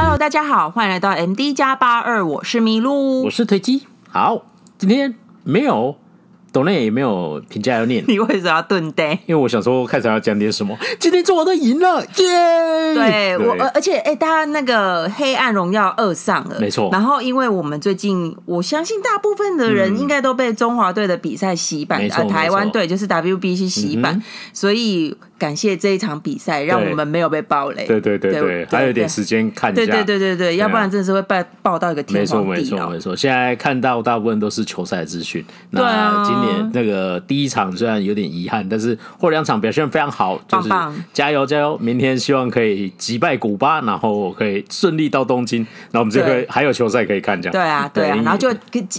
[0.00, 3.82] Hello，大家好，欢迎来到 MD 加八二，我是麋鹿，我是推机。
[4.08, 4.44] 好，
[4.78, 5.96] 今天没有。
[6.52, 9.10] 董内也没有评价要念，你为什么要顿呆？
[9.26, 10.78] 因为我想说，看起来要讲点什么。
[11.00, 12.94] 今天中华队赢了，耶！
[12.94, 16.88] 对，我而而且哎，大家那个《黑暗荣耀二》上了，没错。
[16.92, 24.22] 然后，因为我们最近，我相信大部分的人应该都被中华队的比赛洗版，啊，台湾队就是 WBC 洗版，
[24.52, 25.16] 所以。
[25.38, 27.86] 感谢这一场比赛，让我们没有被爆雷。
[27.86, 29.84] 对对对对，对，还有点时间看一下。
[29.86, 32.54] 对对对对对，要不然真的是会爆爆到一个天荒地老。
[32.54, 35.44] 没错没错没错，现在看到大部分都是球赛资讯。
[35.70, 40.68] 那今年那个第一场虽然有点遗憾，但是后两场表现非常好，就是
[41.12, 41.78] 加油加油！
[41.78, 45.60] 明天希望可以击败古巴，然后可以顺利到东京，
[45.92, 47.52] 然后我们就可以还有球赛可以看这样。
[47.52, 48.50] 对啊对啊，然后就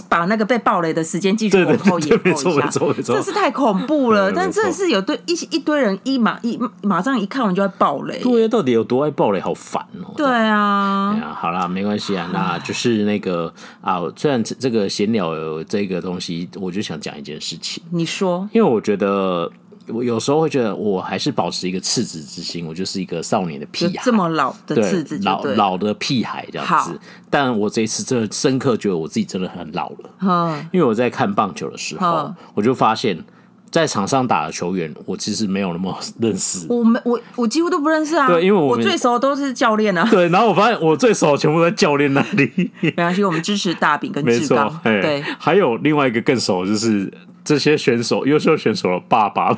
[0.08, 2.30] 把那个被爆雷的时间继续往后延后一下。
[2.30, 4.32] 没错没错没错，真是太恐怖了。
[4.32, 9.40] 但真的是有对一一堆人一马一马上一看完就要爆雷，对，到底有多爱爆雷？
[9.40, 10.12] 好烦哦！
[10.16, 17.82] 对啊，对啊，好啦，没关系啊，那就是那个 啊，虽然这个闲聊有这个东西，我就想讲一件事情。
[17.90, 19.50] 你说，因为我觉得
[19.88, 26.98] 我有时候会觉得，我还是保持一个赤子之心，我就是一个少年的屁孩，这么老的赤子，老老的屁孩这样子。
[27.28, 33.24] 但我这一次真的深刻觉得我自己真的很老了，因为我在看棒球的时候，我就发现。
[33.70, 36.66] 在场上打的球员，我其实没有那么认识。
[36.68, 38.26] 我没我我几乎都不认识啊。
[38.26, 40.06] 对，因为我，我最熟的都是教练啊。
[40.10, 42.70] 对，然后我发现我最熟的全部在教练那里。
[42.82, 44.76] 没关系，我们支持大饼跟志刚。
[44.82, 47.12] 对，还有另外一个更熟，就是
[47.44, 49.56] 这些选手优秀选手的爸爸。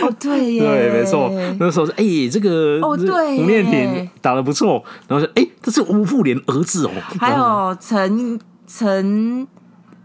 [0.00, 1.30] 哦，对耶， 对，没错。
[1.60, 4.82] 那时候是哎、欸，这个哦，对，吴念庭打的不错。
[5.06, 6.90] 然后说，哎、欸，这是吴富连儿子哦。
[7.20, 9.46] 还有陈陈。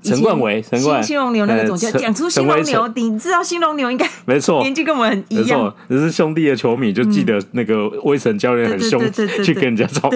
[0.07, 8.99] 陈冠伟，陈冠新龙牛那个总监讲出新龙牛，你知道新龙牛应该没错，年纪跟我们一样，只是兄弟的球迷就记得那个威神教练很凶，
[9.43, 10.11] 去跟人家撞，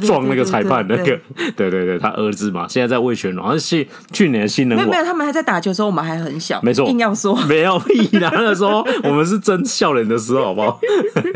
[0.00, 1.16] 撞那个裁判那个，
[1.54, 1.84] 对对。
[1.84, 7.38] 对，他儿子嘛，现在在魏全龙，是去年新人，没有没有，他们还在打球的时候，我们还很小，没错，硬要说。
[7.46, 10.80] 没有屁啦，那时候我们是真笑脸的时候，好不好？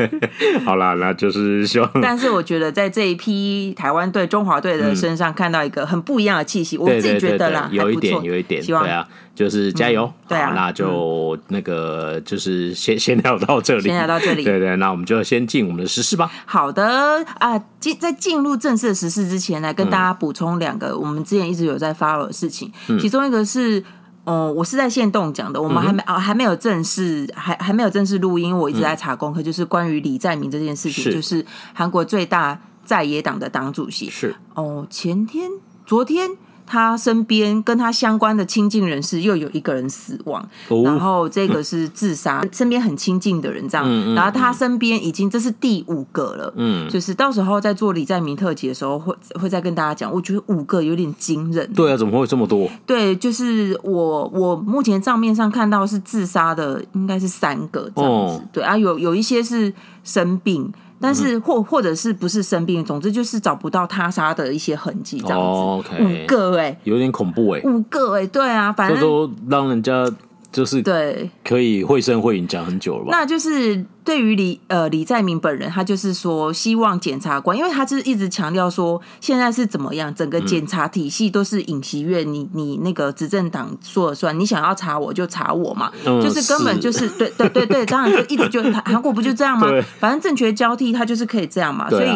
[0.65, 7.98] 好啦，那就是希望， 但是我觉得在这一批台湾队、中华队的身上看到一个很不一样的气息，我自己觉得啦，有一。
[7.99, 16.31] 点有一点，对啊，就是加油，对啊，那就那个就是先先聊到这里，先聊到这里， 对对，那我们就先进我们的时事吧。
[16.45, 23.83] 好的啊，进在进入正式的时事之前，来跟大家补充两个我们之前一直有在 follow 的事情，其中一个是，
[24.23, 34.35] 哦，我是在线动讲的，我们还没啊还没有正式还还没有正式录音，我一直在查功课，就是关于李在明这件事情，就是韩国最大在野党的党主席，是。
[34.55, 35.49] 哦，前天
[35.85, 36.29] 昨天。
[36.71, 52.69] 他身边跟他相关的亲近人士又有一个人死亡，哦、然后这个是自杀，嗯、身边很亲近的人这样，嗯嗯、然后他身边已经这是第五个了，嗯，就是到时候在做李在明特辑的时候会会再跟大家讲，我觉得五个有点惊人，对啊，怎么会这么多？
[52.85, 60.71] 对，就是我我目前账面上看到是自杀的应该是三个这样子，哦、对啊，有有一些是生病。
[60.99, 65.43] 但是或或者是不是生病，总之就是找不到他杀的一些痕迹，这样子。
[65.43, 65.79] Oh.
[65.79, 67.67] 五个哎、欸，有点恐怖哎、欸。
[67.67, 70.09] 五个哎、欸，对啊，反正都让人家。
[70.51, 73.09] 就是对，可以绘声绘影讲很久了吧？
[73.11, 89.67] 那就是对于李呃李在明本人，他就是说希望检察官，因为他就是一直强调说现在是怎么样，整个检察体系都是影习院，你你那个执政党说了算，你想要查我就查我嘛，嗯、就是根本就是对对对对，当然就一直就韩国不就这样吗？
[89.99, 92.09] 反正政权交替，他就是可以这样嘛，所以。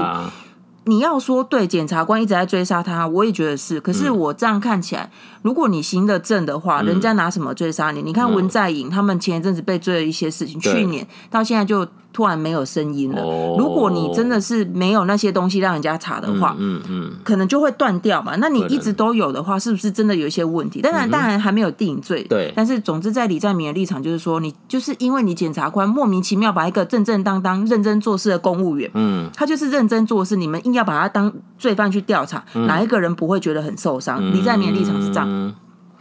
[0.85, 3.79] 你要说对，检察官一直在追杀他，我也觉得是。
[3.79, 8.01] 可是我这样看起来，嗯、如果你行得正的话，人家拿什么追杀你？
[8.01, 11.87] 嗯、你看文在寅他们前一阵子被追了一些事情，去年到现在就。
[12.13, 13.21] 突然没有声音了。
[13.57, 18.35] 如果你真的是没有那些东西让人家查的话，嗯嗯，可能就会断掉嘛。
[18.37, 20.81] 那你一直都有的话，是不是真的有一些问题？
[20.81, 22.23] 当然，当然还没有定罪。
[22.29, 22.53] 对。
[22.55, 34.21] 但是，总之，在李在明的立场就是说，你就是因为你检察官莫名其妙把一个正正当当、认真做事的公务员，嗯，他就是认真做事，你们硬要把他当罪犯去调查，哪一个人不会觉得很受伤？
[34.33, 35.53] 李在明的立场是这样。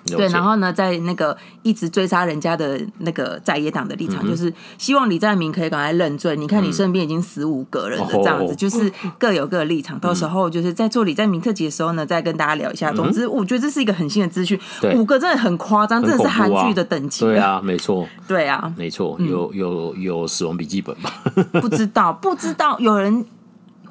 [0.04, 6.34] 对，然后呢，在那个一直追杀人家的那个在野党的立场，就是希望李在明可以赶快认罪。
[6.36, 9.98] 你看，你身边已经死五个人了，这样子就是各有各的立场。
[10.00, 12.92] 到时候就是在做李在明特辑的时候呢，再跟大家聊一下。
[12.92, 14.58] 总之，我觉得这是一个很新的资讯，
[14.94, 17.24] 五个真的很夸张，真的是韩剧的等级。
[17.24, 21.22] 对啊，没错，对啊，没错，有有有死亡笔记本吧？
[21.60, 23.24] 不知道，不知道，有人。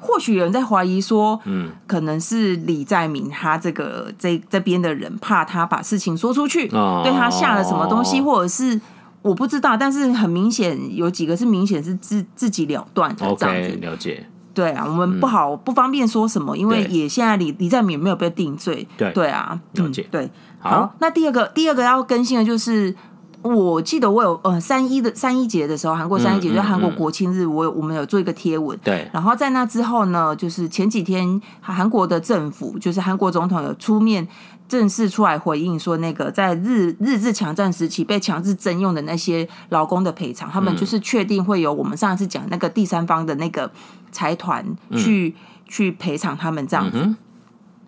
[0.02, 8.80] 或许有人在怀疑说，嗯，可能是李在明他这个这这边的人怕他把事情说出去，哦、对他下了什么东西，或者是
[9.22, 13.70] 我不知道，但是很明显有几个是明显是自自己了断的这样子。
[13.70, 14.26] Okay, 了解。
[14.52, 18.86] 对啊，我们不好、嗯、不方便说什么，因为也现在李李在明没有被定罪。
[18.98, 20.06] 对对啊，了解。
[20.10, 20.28] 对，
[20.58, 22.94] 好，好，那第二个第二个要更新的就是。
[23.42, 28.78] 我记得我有呃三一的三一节的时候，韩国三一节就是韩国国庆日，我我们有做一个贴文。
[28.82, 29.08] 对。
[29.12, 34.26] 然后在那之后呢，就是前几天韩国的政府，就是韩国总统有出面
[34.68, 43.70] 正式出来回应说，那个在日日治强战时期被强制征用的那些劳工的赔偿，他们就是确定会有我们上次讲那个第三方的那个
[44.10, 44.64] 财团
[44.96, 47.14] 去、嗯、去赔偿他们这样子。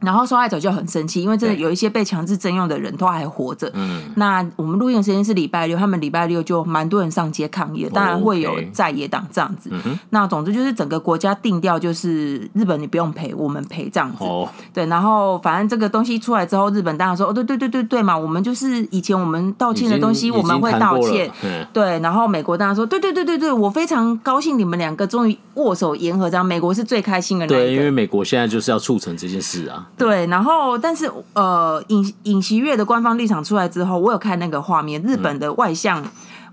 [0.04, 3.70] 嗯然后受害者就很生气，因为真的有一些被强制征用的人都还活着。
[3.72, 9.70] 嗯，那我们录音的时间是礼拜六，他们礼拜六就蛮多人上街抗议，当然会有在野党这样子。
[10.10, 14.24] 那总之就是整个国家定调就是日本你不用赔，我们赔这样子。
[14.24, 21.30] 哦，对，然后反正这个东西出来之后，日本当然说哦，对对对对对嘛，我们就是以前我们道歉的东西我们会道歉。
[21.72, 27.52] 对，然后美国当然说对对对对对，我非常高兴你们两个终于握手言和，这样美国是最开心的那。
[27.52, 29.88] 对，因为美国现在就是要促成这件事啊。
[29.96, 36.02] 对，然后但是呃，尹尹锡悦的官方立场出来之后，我有看那个画面，日本的外相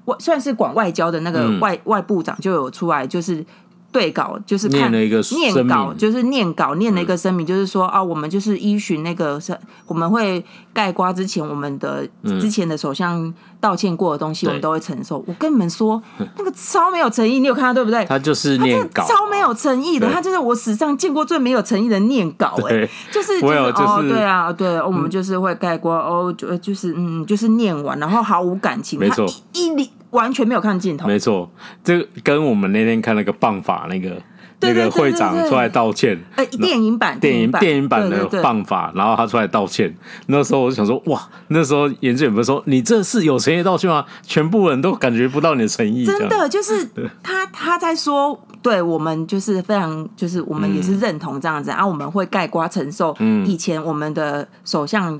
[0.05, 3.45] 外、嗯、算是管外交的那个外、嗯、外部长就有出来，就是。
[3.91, 10.43] 对稿就是看念了一个念稿，就是念稿念了一个声明，就是说啊，我们就是依循那个是，我们会
[10.73, 12.07] 盖瓜之前我们的
[12.39, 15.23] 之前的首相道歉过的东西，我们都会承受。
[15.27, 16.01] 我跟你们说，
[16.38, 18.05] 那个超没有诚意，你有看到对不对？
[18.05, 29.89] 他就是念稿，超没有诚意的，他就是我史上见过最没有诚意的念稿，哎，就是 就是哦，对啊，对，我们就是会盖瓜哦，就就是嗯，就是念完，然后毫无感情，没错，一理。
[30.11, 31.49] 完全没有看镜头，没错，
[31.83, 34.21] 这跟我们那天看那个棒法那个
[34.59, 38.07] 那个会长出来道歉，哎，电影版电影电影版。
[38.09, 39.91] 的棒法，然后他出来道歉，
[40.27, 44.05] 那时候我就想说，哇，那时候严志远不是说你这是有诚意道歉吗？
[44.21, 46.87] 全部人都感觉不到你的诚意，真的就是
[47.23, 53.15] 他他在说，对我们就是非常就是我们也是认同这样子，啊，我们会盖瓜承受
[53.45, 55.19] 以前我们的首相。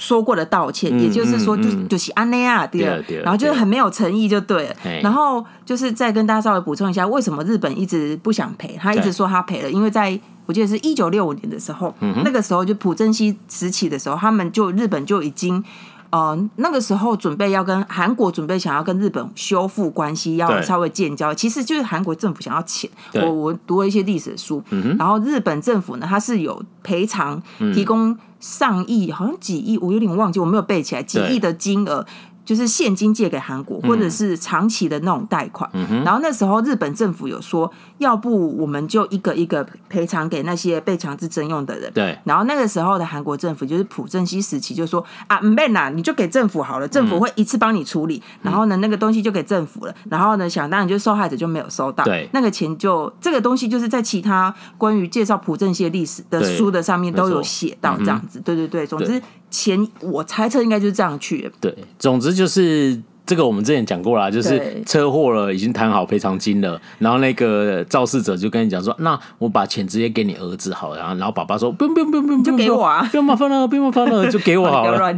[0.00, 2.80] 说过的道歉，也就是说，就就是安内亚对，
[3.22, 4.74] 然后就是很没有诚意，就对了。
[5.02, 8.78] 然后就是再跟大家稍微补充一下，为什么日本一直不想赔？
[8.80, 11.94] 他一直说他赔了，因为在我记得是一九六五年的时候，
[12.24, 15.62] 那个时候就朴正熙时期的时候，他们就日本就已经。
[16.10, 22.90] 呃，那个时候准备要跟韩国准备想要跟日本修复关系，要稍微建交，其实就是韩国政府想要钱。
[23.14, 27.40] 我我读了一些历史书，嗯，然后日本政府呢，它是有赔偿，
[27.72, 32.04] 提供上亿，好像几亿，我有点忘记，我没有背起来，几亿的金额。
[32.44, 35.68] 就是现金借给韩国，或者是长期的那种贷款。
[35.72, 36.02] 嗯。
[36.04, 41.92] 然后那时候日本政府有说，要不我们就一个一个赔偿给那些被强制征用的人。
[41.92, 42.18] 对。
[42.24, 48.22] 然后那个时候的韩国政府就是朴正熙时期，就说啊，唔免啦，你就给政府好了，政府会一次帮你处理。
[48.42, 48.50] 嗯。
[48.50, 49.94] 然后呢，那个东西就给政府了。
[50.08, 52.04] 然后呢，想当然就受害者就没有收到。
[52.04, 52.28] 对。
[52.32, 58.40] 那个钱就这个东西就是在其他关于介绍朴正熙的历史的书的上面都有写到这样子。
[58.40, 59.20] 对对对，总之。
[59.50, 61.50] 前我猜测应该就是这样去。
[61.60, 75.16] 对，总之就是这个我们之前讲过啦，就是车祸了，已经谈好赔偿金了，然后那个肇事者就跟你讲说，那我把钱直接给你儿子好了，然后然后爸爸说不用不用不用不用，就给我啊，不用麻烦了，不用麻烦了，就给我好了，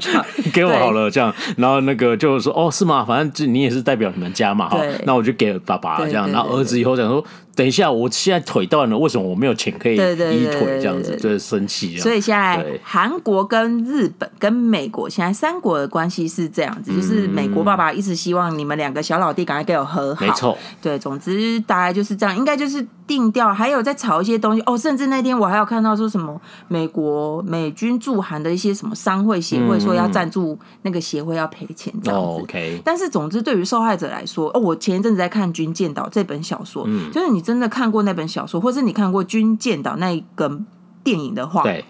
[0.53, 3.03] 给我好了这样，然后那个就说哦是吗？
[3.03, 7.25] 反正就你也是代表你们家嘛，哈，那我就给爸爸这样，然后儿子以后讲说。
[7.55, 10.79] 等一下，我现在腿断了，为什么我没有钱可以医腿？
[10.81, 11.99] 这样子就是生气。
[11.99, 20.27] 所以现在韩国跟日本跟美国现在三国的关系是这样子，就是美国爸爸一直希望你们两个小老弟赶快给我和好。
[20.27, 23.55] 没错，对，总之大概就是这样，应该就是定调。
[23.55, 32.43] 还有在炒一些东西哦，甚至那天我还有看到说什么美国美军驻韩的一些什么商会协会说要赞助那个协会要赔钱这样子。
[32.43, 37.43] OK，但是总之对于受害者来说，哦，我前一阵子在看《军舰岛》这本小说，就是你。
[37.43, 40.61] 真的看过那本小说，或是你看过《军舰岛》那一个
[41.03, 41.85] 电影的话，对，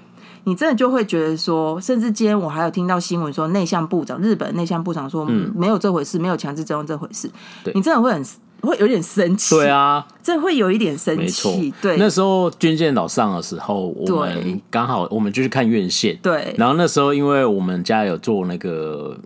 [0.44, 7.30] 你真的就会觉得说，甚至今天我还有听到新闻说，内向部长日本内向部长说，嗯，没有这回事，没有强制征用这回事。
[7.62, 8.24] 对，你真的会很
[8.62, 11.72] 会有点生气，对啊，这会有一点生气。
[11.80, 19.16] 对，那时候《军舰岛》上的时候，我们刚好我们就去看院线，对，然后那时候因为我们家有做那个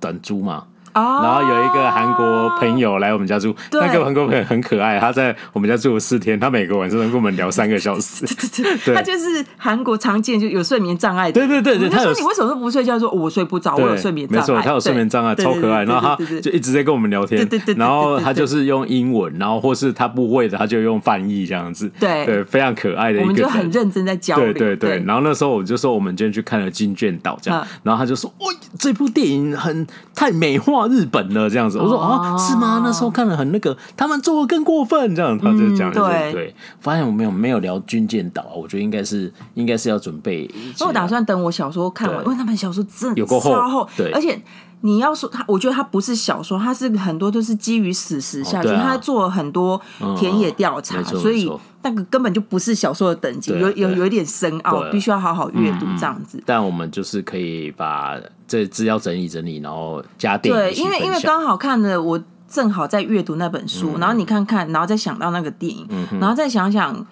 [0.00, 0.64] 短租嘛。
[0.94, 8.26] Oh, 然后有一个韩国朋友来我们家住，那个韩国朋友很可爱，他在我们家住了四天，他每个晚上能跟我们聊三个小时。
[8.60, 11.40] 对对 对，他就是韩国常见就有睡眠障碍的。
[11.40, 12.98] 对对对对，他说你为什么都不睡觉？
[12.98, 14.40] 说我睡不着，我有睡眠障碍。
[14.40, 15.84] 没错，他有睡眠障碍，超可爱。
[15.84, 17.40] 然后他就一直在跟我们聊天。
[17.40, 21.90] 对对对，然后他就是用英文，然后或是他不会的，他就用翻译这样子。
[21.98, 23.22] 对对，非常可爱的一个。
[23.22, 24.52] 我们就很认真在交流。
[24.52, 28.44] 对对对，然后那时候我就说，我们今天去看了《金卷岛》这样，然后他就说：“哦，
[28.78, 31.78] 这部电影很太美化。”化日本了这样子。
[31.78, 32.82] 我说啊，是吗？
[32.84, 35.38] 那时候看了很那个，他们做的更过分这样。
[35.38, 40.50] 他就讲对对，发现我没有没有聊军舰岛，我觉得应该是应该是要准备。
[40.80, 44.40] 我打算等我小说看完，因为他们小说真的有过厚，对，而且。
[44.82, 49.80] 你要说他，我觉得他不是小说，他是很多都是基于史实下去，哦啊、他做了很多
[50.16, 51.50] 田野调查，嗯、所以
[51.82, 56.42] 那个根本就不是小说的等级，有有有一点深奥，必须要好好阅读这样子、嗯。
[56.44, 60.60] 但我们就是可以把这资料整理整理，然后加电影。
[60.60, 67.06] 对，因为因为刚好看的，我正好在阅读那本书，嗯、然后你看看，然后再想到那个电影，嗯、然后再想想。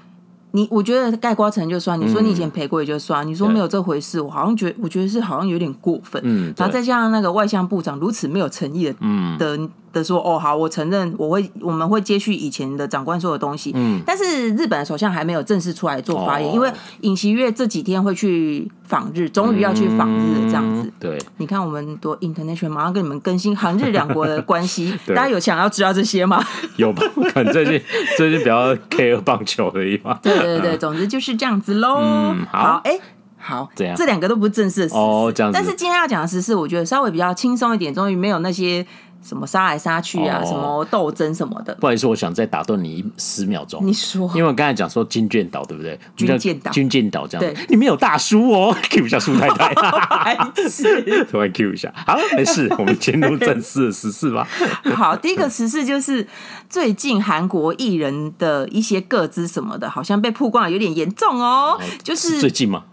[0.52, 9.37] 你我觉得盖瓜成就算，你说你以前赔过也就算，嗯、你说没有这回事，我好像觉得我觉得是好像有点过分，嗯，然后再加上那个外向部长如此没有诚意的，嗯。
[9.38, 9.59] 的。
[9.92, 16.70] 的说哦好，我承认我会我们会接续以前的长官说的东西，嗯，但是日本的首相还没有正式出来做发言，哦、因为
[17.00, 20.82] 尹锡悦这几天会去访日，终于要去访日了，这样子。
[20.82, 26.44] 嗯、对，你看我们多 international，马上跟你们更新韩日两国的关系， 大家有想要知道这些吗？
[26.76, 27.02] 有吧？
[27.35, 27.80] 可能最近
[28.16, 30.18] 最近比较 care 棒球的地方。
[30.23, 31.99] 对对对，总之就是这样子喽。
[32.00, 32.99] 嗯，好，哎，
[33.37, 35.59] 好，这样这两个都不是正式的事哦，这样子。
[35.59, 38.87] 但是今天要讲的时事，我觉得稍微比较轻松一点，终于没有那些。
[39.23, 41.75] 什么杀来杀去啊，哦、什么斗争什么的。
[41.75, 43.85] 不好意思，我想再打断你十秒钟。
[43.85, 45.99] 你说，因为我刚才讲说军舰岛，对不对？
[46.17, 47.55] 军舰岛，军舰岛这样。
[47.55, 49.75] 对，里面有大叔哦， Q 一下苏太太。
[51.31, 54.47] 突然 Q 一下，好，没事，我们进入正式的时事吧。
[54.97, 56.27] 好，第一个时事就是
[56.69, 61.79] 最近韩国艺人的一些个资什么的，好像被曝光了有点严重哦。
[61.79, 62.85] 哦就是，是最近吗？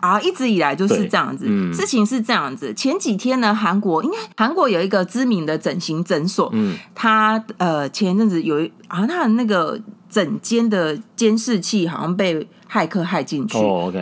[0.00, 1.46] 啊，一直以来就是这样子。
[1.48, 9.80] 嗯、事情是这样子，前几天呢，韩国应该韩国有一个知名的整形诊所，嗯，他呃前一阵子有一好像他的那个
[10.10, 13.56] 整间的监视器好像被骇客骇进去，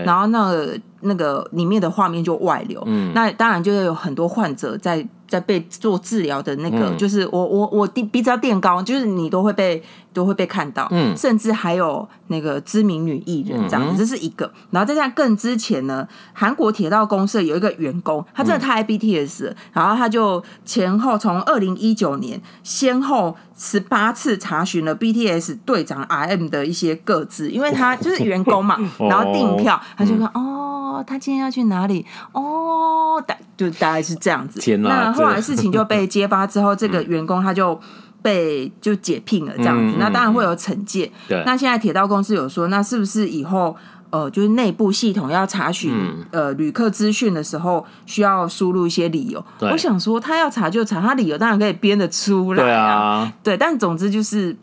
[0.05, 5.07] 然后那个那个里面的画面就外流，嗯，那当然就有很多患者在。
[5.29, 14.50] 在被做治疗的那个，嗯、就是我我我鼻鼻子要垫高，就是你都会被都会被看到，嗯，甚至还有那个知名女艺人这样子，嗯、这是一个。
[14.71, 30.64] 然后在这更之前呢，韩国铁道公社有一个员工，他真的太爱 BTS，、嗯、然后他就前后从二零一九年先后十八次查询了 BTS 队长 RM 的一些个资，因为他就是员工嘛， 哦、然后订票，他就说哦。
[31.07, 32.05] 他今天要去哪里？
[32.33, 34.59] 哦，大就大概是这样子。
[34.59, 34.83] 天！
[34.83, 37.78] 那后来事情就被揭发之后，这个 员工他就
[38.21, 39.95] 被就解聘了，这样子。
[39.97, 41.09] 那当然会有惩戒。
[41.28, 41.40] 对。
[41.47, 43.76] 那现在铁道公司有说，那是不是以后
[44.11, 45.93] 呃，就是内部系统要查询
[46.33, 49.45] 呃旅客资讯的时候，需要输入一些理由？
[49.61, 52.64] 我想说，他要查就查，他理由当然可以编得出来。
[52.64, 53.33] 对啊。
[53.45, 54.57] 对，但总之就是。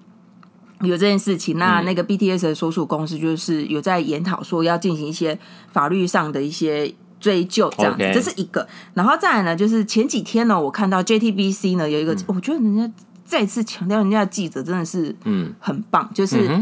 [0.85, 5.37] 有这件事情，那那个 BTS 的所属公司就是有在研讨，说要进行一些
[5.71, 8.67] 法律上的一些追究，这样子，这是一个。
[8.93, 12.91] 然后再来呢，就是前几天呢，我看到 JTBC 呢有一个，我觉得人家
[13.23, 15.53] 再次强调，人家的记者真的是嗯。
[15.59, 16.61] 很棒，就是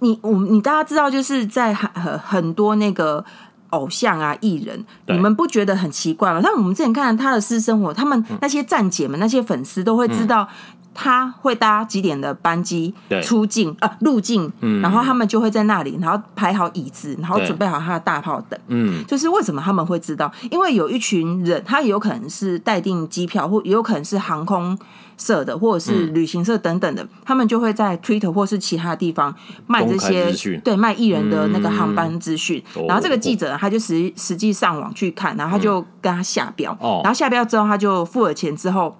[0.00, 3.24] 你我你大家知道，就是在很很多那个
[3.70, 6.40] 偶像啊艺人，你们不觉得很奇怪吗？
[6.42, 10.48] 但我们之前看他的私生活，他们那些站姐们、那些粉丝都会知道。
[10.94, 18.58] 他会搭几点的班机出境啊入境，然后他们就会在那里，然后排好椅子，然后准备好他的大炮等。
[18.68, 20.30] 嗯，就是为什么他们会知道？
[20.50, 24.78] 因为有一群人，他也有可能是待订机票，或也有可能是航空
[25.16, 29.34] 社的，或者是旅行社等等的，他们就会在 Twitter 或是其他地方
[29.66, 30.30] 卖这些
[30.60, 32.62] 对卖艺人的那个航班资讯。
[32.86, 38.94] 然后这个记者他就实实际上网去看，然后他就跟他下标，然后下标之后他就付了钱之后。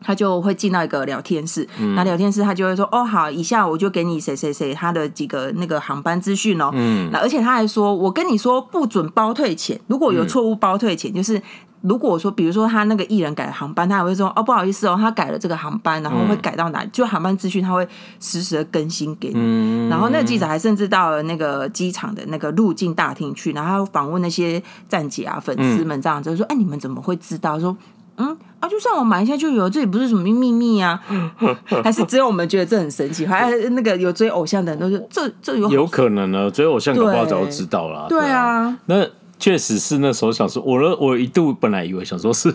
[0.00, 6.70] 他就会进到一个聊天室，那、嗯、聊天室他就会说：“哦，好，以下我就给你谁谁谁他的几个那个航班资讯哦。
[6.74, 11.40] 嗯”那而且他还说：“我跟你说不准包退钱，如果有错误包退钱，嗯、就是
[11.80, 17.86] 如果说比如说他那个艺人改了航班，他还会说：‘哦，不好意思哦，他改了这个航班，然后会改到哪里？’就航班资讯他会
[18.20, 19.34] 实时的更新给你。
[19.36, 27.76] 嗯、然后那个记者还甚至到了那个机场的那个入境大厅去，然后访问那些站姐啊、粉丝们这样子，就说：‘哎，你们怎么会知道？’说。
[28.16, 30.98] 嗯啊，就算我买一下就有，这也不是什么秘密啊，
[31.84, 33.26] 还是只有我们觉得这很神奇？
[33.26, 36.50] 还有那个有追偶像的人都是这这有有可能呢？
[36.50, 38.06] 追偶像搞不好早就知道了。
[38.08, 39.06] 对啊，那
[39.38, 42.50] 确实是那时候想说，我呢，我一度本来以为想说是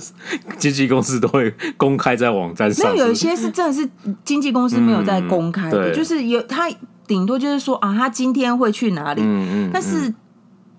[0.58, 3.88] 经纪公司都会公开在网站上，那有一些是真的是
[4.24, 6.68] 经纪公司没有在公开的，就是有他
[7.06, 9.22] 顶多就是说啊，他今天会去哪里？
[9.24, 10.14] 嗯嗯，但是。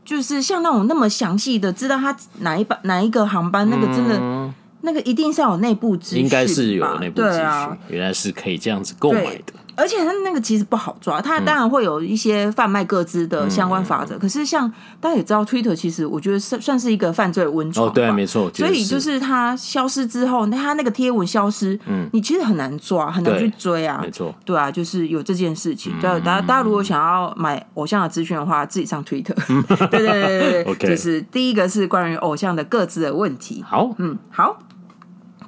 [0.04, 9.54] 就是像那种那么详细的知道他哪一班哪一个航班，那个真的、嗯、那个一定是要有内部资讯，应该是有内部资讯，啊，原来是可以这样子购买的。
[9.74, 14.14] 而且它那个其实不好抓，它当然会有一些贩卖各资的相关法则。
[14.16, 14.70] 嗯、可是像
[15.00, 17.88] 大家也知道，Twitter 其实我觉得算算是一个犯罪温床。
[17.88, 18.50] 哦，对，没错。
[18.52, 23.98] 所以就是它消失之后，那它那个贴文消失，嗯，你其实很难抓，很难去追啊。
[24.02, 24.32] 没错。
[24.44, 25.90] 对啊，就是有这件事情。
[26.02, 29.34] 对、嗯，大家大家如果想要买偶像的资讯的话，自己上 Twitter。
[29.88, 30.64] 对对对对对。
[30.70, 30.88] OK。
[30.88, 33.64] 就是第一个是关于偶像的各自的问题。
[33.66, 34.58] 好，嗯，好。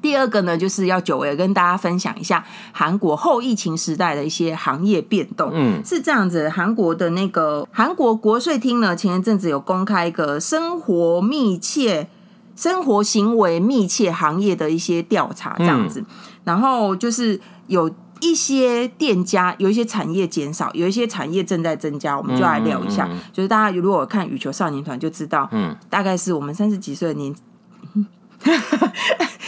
[0.05, 5.51] 第二个呢，就是要久违跟大家分享一下韩国后疫情时代的一些行业变动。
[5.55, 12.07] 嗯，是这样子，韩国的那个韩国国税厅呢，前一阵子有公开一个生活密切、
[12.55, 16.01] 生活行为密切行业的一些调查，这样子。
[16.01, 16.07] 嗯、
[16.45, 23.07] 然后就是有一些店家，有一些产业减少，有一些产业正在增加，我们就来聊一下。
[23.07, 27.35] 嗯嗯嗯、就是大家如果看羽球少年团就知道，嗯，大概是我们三十几岁的年。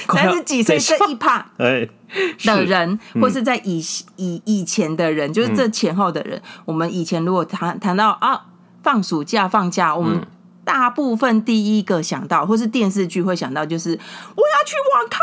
[0.15, 3.83] 三十几岁这一趴 的人，或是在以
[4.17, 6.41] 以以前的人，就是这前后的人。
[6.65, 8.47] 我们以前如果谈谈到啊，
[8.83, 10.25] 放暑假放假，我们
[10.65, 15.19] 大部分第一个想到，或是电视剧会想到，就是我要去网咖。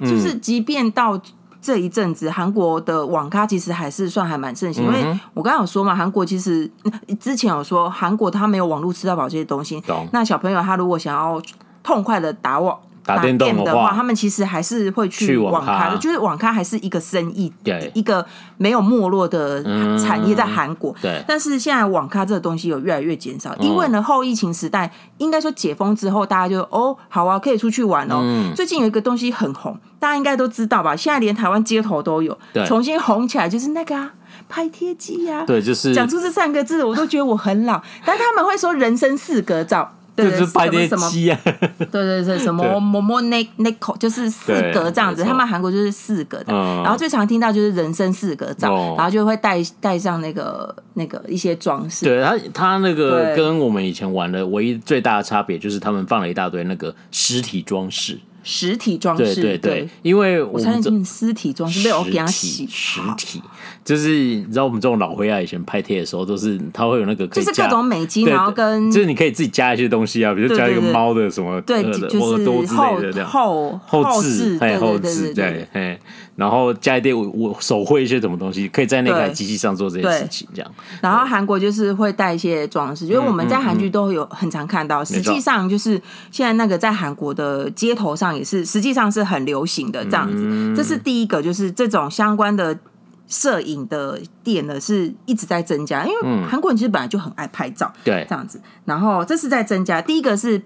[0.00, 1.20] 就是即便到
[1.60, 4.84] 这一阵子，韩国的网咖其实还是算还蛮盛行。
[4.84, 6.70] 因为我刚刚有说嘛，韩国其实
[7.18, 9.82] 之前有说，韩国他没有网络吃到饱这些东西。
[10.12, 11.42] 那小朋友他如果想要
[11.82, 12.78] 痛快的打网。
[13.08, 18.24] 打电动的话，他们其实还是会去网咖的，就是网咖还是一个生意，对，一个
[18.58, 19.64] 没有没落的
[19.98, 20.94] 产业在韩国。
[21.00, 28.22] 对，但是现在网咖这个东西有越来越减少，因为呢，后疫情时代，应该说解封之后，大家就哦，好啊，可以出去玩哦。
[28.54, 30.94] 最近有一个东西很红，大家应该都知道吧？
[30.94, 32.36] 现在连台湾街头都有，
[32.66, 34.12] 重新红起来，就是那个啊，
[34.50, 35.44] 拍贴机呀。
[35.46, 39.94] 对，就是讲出这三个字，我都觉得我很老，但他们会说人生四格照。
[40.24, 41.38] 对对，就是拍电机啊！
[41.78, 46.52] 对对对，什么么么那那口就是四格这样子，他们韩国就是四格的。
[46.52, 52.04] 然后最常听到就是人生四格照，然后就会带带上那个那个一些装饰。
[52.04, 58.18] 对他他那个跟我们以前玩的唯一最大的差别就是他们放了一大堆那个实体装饰。
[58.50, 62.66] 实体装饰，对对对，因为我才进实体装饰，没有给他洗。
[62.66, 63.42] 实体
[63.84, 75.98] 就是你知道，我们这种老灰啊，以前拍贴的时候都是它会有那个，就是各种美肌，然后跟就是你可以自己加一些东西啊，比如加一个猫的什么，对，就是后后后置，还有后置，对，哎，
[76.36, 80.70] 然后加一点我我手绘一些什么东西，可以在那台机器上做这些事情，这样。
[81.02, 88.37] 然后韩国就是会带一些装饰，就是我们在韩剧都有很常看到，实际上就是现在那个在韩国的街头上。
[88.38, 92.78] 也是实际上是很流行的这样子，这是第一个，就是这种相关的
[93.26, 98.60] 摄影的店呢，是一直在增加，因为韩国人其实本来就很爱拍照，对，这样子。
[98.84, 100.62] 然后这是在增加，第一个是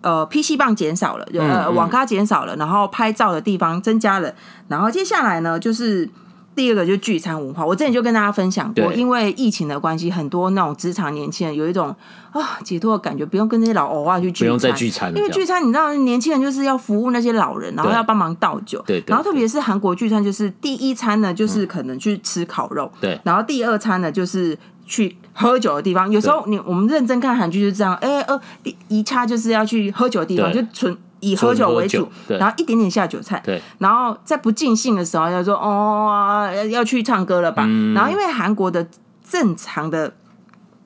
[0.00, 4.32] 呃 PC 棒减少了，呃网咖减少了，然后拍照的地方增加了，
[4.68, 6.08] 然后接下来呢就是。
[6.58, 11.94] 第二个就是聚餐文化，我之前就跟大家分享过，因为疫情的关系，很多那种职场年轻人有一种
[12.32, 26.10] 啊解脱的感觉，不用跟那些老欧啊去聚餐，不用再聚餐，因为聚餐你知道，年轻人就是要服务那些老人，然后要帮忙倒酒，对，然后特别是韩国聚餐，就是第一餐呢，就是可能去吃烤肉，对，然后第二餐呢，就是去喝酒的地方。
[26.10, 28.40] 有时候你我们认真看韩剧就是这样，哎呃，
[28.88, 30.98] 一掐就是要去喝酒的地方，就纯。
[31.20, 33.42] 以喝酒为主，然后一点点下酒菜，
[33.78, 37.62] 然后在不尽兴的时候就说哦，要去唱歌了吧。
[37.94, 38.86] 然后因为韩国的
[39.28, 40.14] 正常的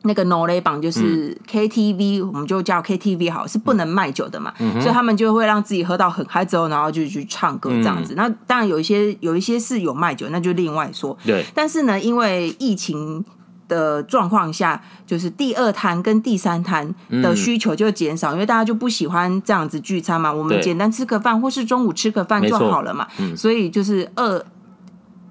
[0.02, 8.14] 那个 no label 就是 KTV，我们就叫 KTV 好是不能卖酒的嘛，所以他们就会让自己喝到很嗨之后，然后就去唱歌这样子。
[8.16, 11.16] 那当然有一些有一些是有卖酒，那就另外说。
[11.24, 13.24] 对，但是呢，因为疫情。
[13.72, 20.30] 的状况下，就是第二摊跟第三摊的需求就减少，嗯、因为大家就不喜欢这样子聚餐嘛。
[20.30, 23.08] 我们简单吃个饭，或是中午吃个饭就好了嘛。
[23.18, 24.44] 嗯、所以就是二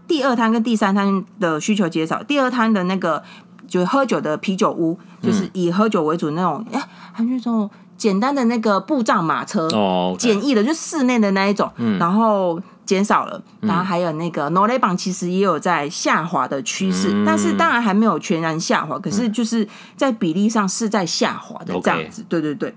[0.08, 2.24] 第二摊跟第三摊的需求减少。
[2.24, 3.22] 第二摊的那个
[3.68, 12.60] 就是喝酒的啤酒屋，就是以喝酒为主那种，哎、嗯，还是这种简单的那个布障马车，哦，简易的，就室内的那一种，嗯、然后。
[12.86, 22.74] 减少了然后还有那个挪雷榜其实也有在下滑的趋势但是当然还没有全然下滑可是就是在比例上是在下滑的这样子对对对。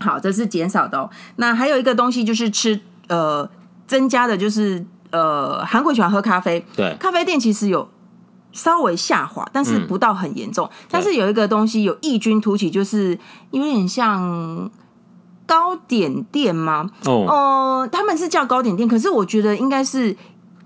[0.00, 1.10] 好这是减少的哦。
[1.36, 3.48] 那还有一个东西就是吃呃
[3.86, 6.64] 增加的就是呃韩国喜欢喝咖啡。
[6.76, 6.96] 对。
[6.98, 7.88] 咖啡店其实有
[8.52, 13.18] 稍微下滑但是不到很严重但是有一个东西有异军突起就是
[13.50, 14.70] 有点像
[15.48, 16.88] 糕点店吗？
[17.06, 17.28] 哦，oh.
[17.28, 20.14] 呃，他们是叫糕点店，可是我觉得应该是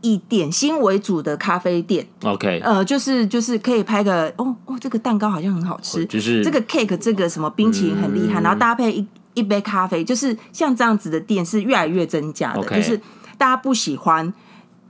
[0.00, 2.04] 以点心为主的咖啡店。
[2.24, 12.76] OK，呃，就是就是可以拍个哦哦，这个蛋糕好像很好吃，就是这个 cake 这个什么冰淇淋很厉害，嗯、然后搭配一一杯咖啡，就是像这样子的店是越来越增加的，Okay.
[12.76, 13.00] 就是
[13.38, 14.34] 大家不喜欢。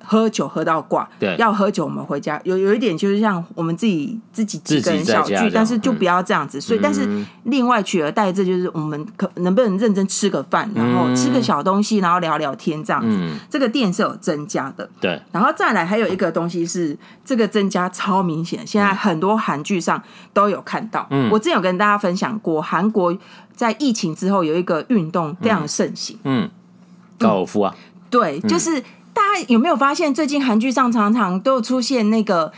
[0.04, 2.40] 喝酒喝到挂，对，要喝酒我们回家。
[2.44, 6.58] 有有一点就是像我们自己自己几个人小聚，但是就不要这样子。
[6.58, 7.08] 嗯、所以，但是
[7.44, 13.08] 另外取而代之就是我们可能不能认真吃个饭，然后吃个小东西，然后聊聊天这样子。
[13.10, 15.20] 嗯、这个店是有增加的，对。
[15.30, 21.06] 然后再来还有一个东西是这个增加超明显，现在很多韩剧上都有看到。
[21.10, 23.16] 嗯、我之前有跟大家分享过，韩国
[23.54, 26.50] 在疫情之后有一个运动非常盛行，嗯，
[27.18, 27.74] 高尔夫啊，
[28.10, 28.82] 对，就是。
[29.12, 32.52] 大家有没有发现，最近韩剧上常常都有出现那个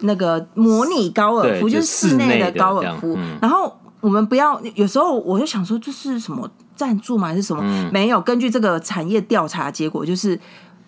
[0.00, 3.14] 那个模拟高尔夫，就是室内的高尔夫。
[3.16, 7.28] 嗯、然后我们不要，有时候我就想说，这是什么赞助吗？
[7.28, 7.62] 还是什么？
[7.64, 8.20] 嗯、没有。
[8.20, 10.38] 根据这个产业调查结果，就是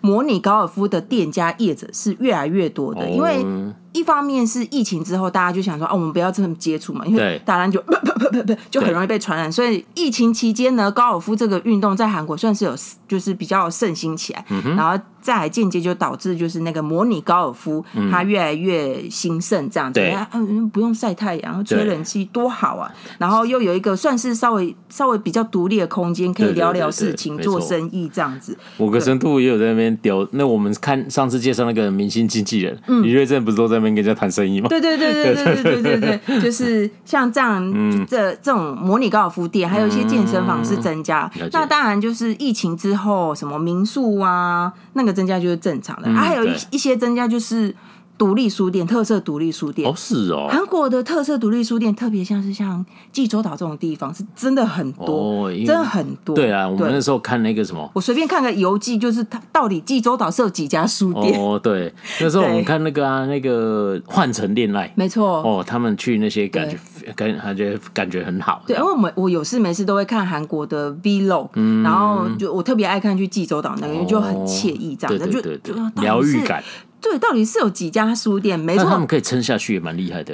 [0.01, 3.45] 模拟高尔夫的店家业者是越来越多的，哦、因为。
[3.93, 9.51] 一方面是疫情之后，大家就想说，哦，我们不要这么接触嘛，因为大家就不不不不就很容易被传染。
[9.51, 12.75] 所以疫情期间呢，高尔夫这个运动在韩国算是有，
[13.07, 14.43] 就是比较盛行起来。
[14.49, 20.01] 嗯然后再来间接就导致就是那个模拟高尔夫它越来越兴盛，这样子。
[20.33, 22.91] 嗯，不用晒太阳，吹冷气多好啊！
[23.17, 28.57] 然后又有一个算是稍微稍微比较独立的空间，可以聊聊事情、做生意这样子。
[28.75, 30.27] 我跟深度也有在那边丢。
[30.31, 33.82] 那我们看上次介绍那个明星经纪人李瑞镇，不是都在？
[33.83, 34.69] 跟人家谈生意嘛？
[34.69, 41.29] 对对对对对对对对对，就是像这样，这这种模拟高尔夫店，还有一些健身房是增加。
[41.51, 46.09] 那当然就是疫情之后，什么民宿啊，那个增加就是正常的。
[46.09, 47.75] 啊，还有一一些增加就是。
[48.23, 50.47] 独立书店，特色独立书店哦，是哦。
[50.49, 56.33] 韩国的特色独立书店，特别像是像济州岛这种地方，是真的很多，真的很多。
[56.33, 61.37] 对啊，我们那时候看那个什么，我随便看个游记，就是它到底济州岛是有几家书店？
[61.37, 65.41] 哦，对，那时候我们看那个啊，那个换乘恋爱，没错。
[65.41, 66.77] 哦，他们去那些感觉
[67.13, 68.63] 感感觉感觉很好。
[68.65, 76.63] 对，因为我们我有事没事都会看韩国的 Vlog，嗯然后就我特别爱看去济州岛那个，因为就很惬意，这样子就就疗愈感。
[77.03, 78.57] 对，到底是有几家书店？
[78.57, 80.33] 没错，他们可以撑下去，也蛮厉害的。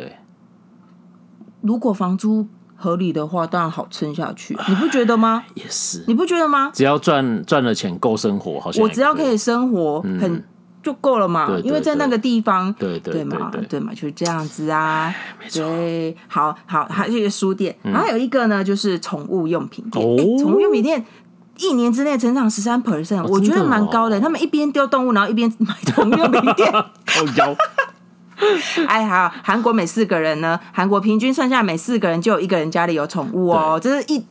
[1.62, 5.44] 如果房租合理的话，当然好撑下去，你不觉得吗？
[5.56, 6.72] 也是，你不觉得吗？
[6.74, 10.42] 只要赚赚了钱够生活，好像我只要可以生活很
[10.82, 11.60] 就够了嘛。
[11.64, 15.14] 因为在那个地方，对对嘛，对嘛，就是这样子啊。
[15.42, 15.66] 没错，
[16.28, 20.38] 好好，还有一个书店，然后还有一个呢，就是宠物用品店。
[20.38, 21.04] 宠物用品店。
[21.60, 24.18] 一年之内成长十三 percent，我觉得蛮高的。
[24.18, 26.74] 哦、他们一边丢动物，然后一边买宠物用名店。
[28.88, 34.24] 哎，好，韩国每四个人呢，韩国平均算下每四个人就有一个人家里有宠物哦，这是一。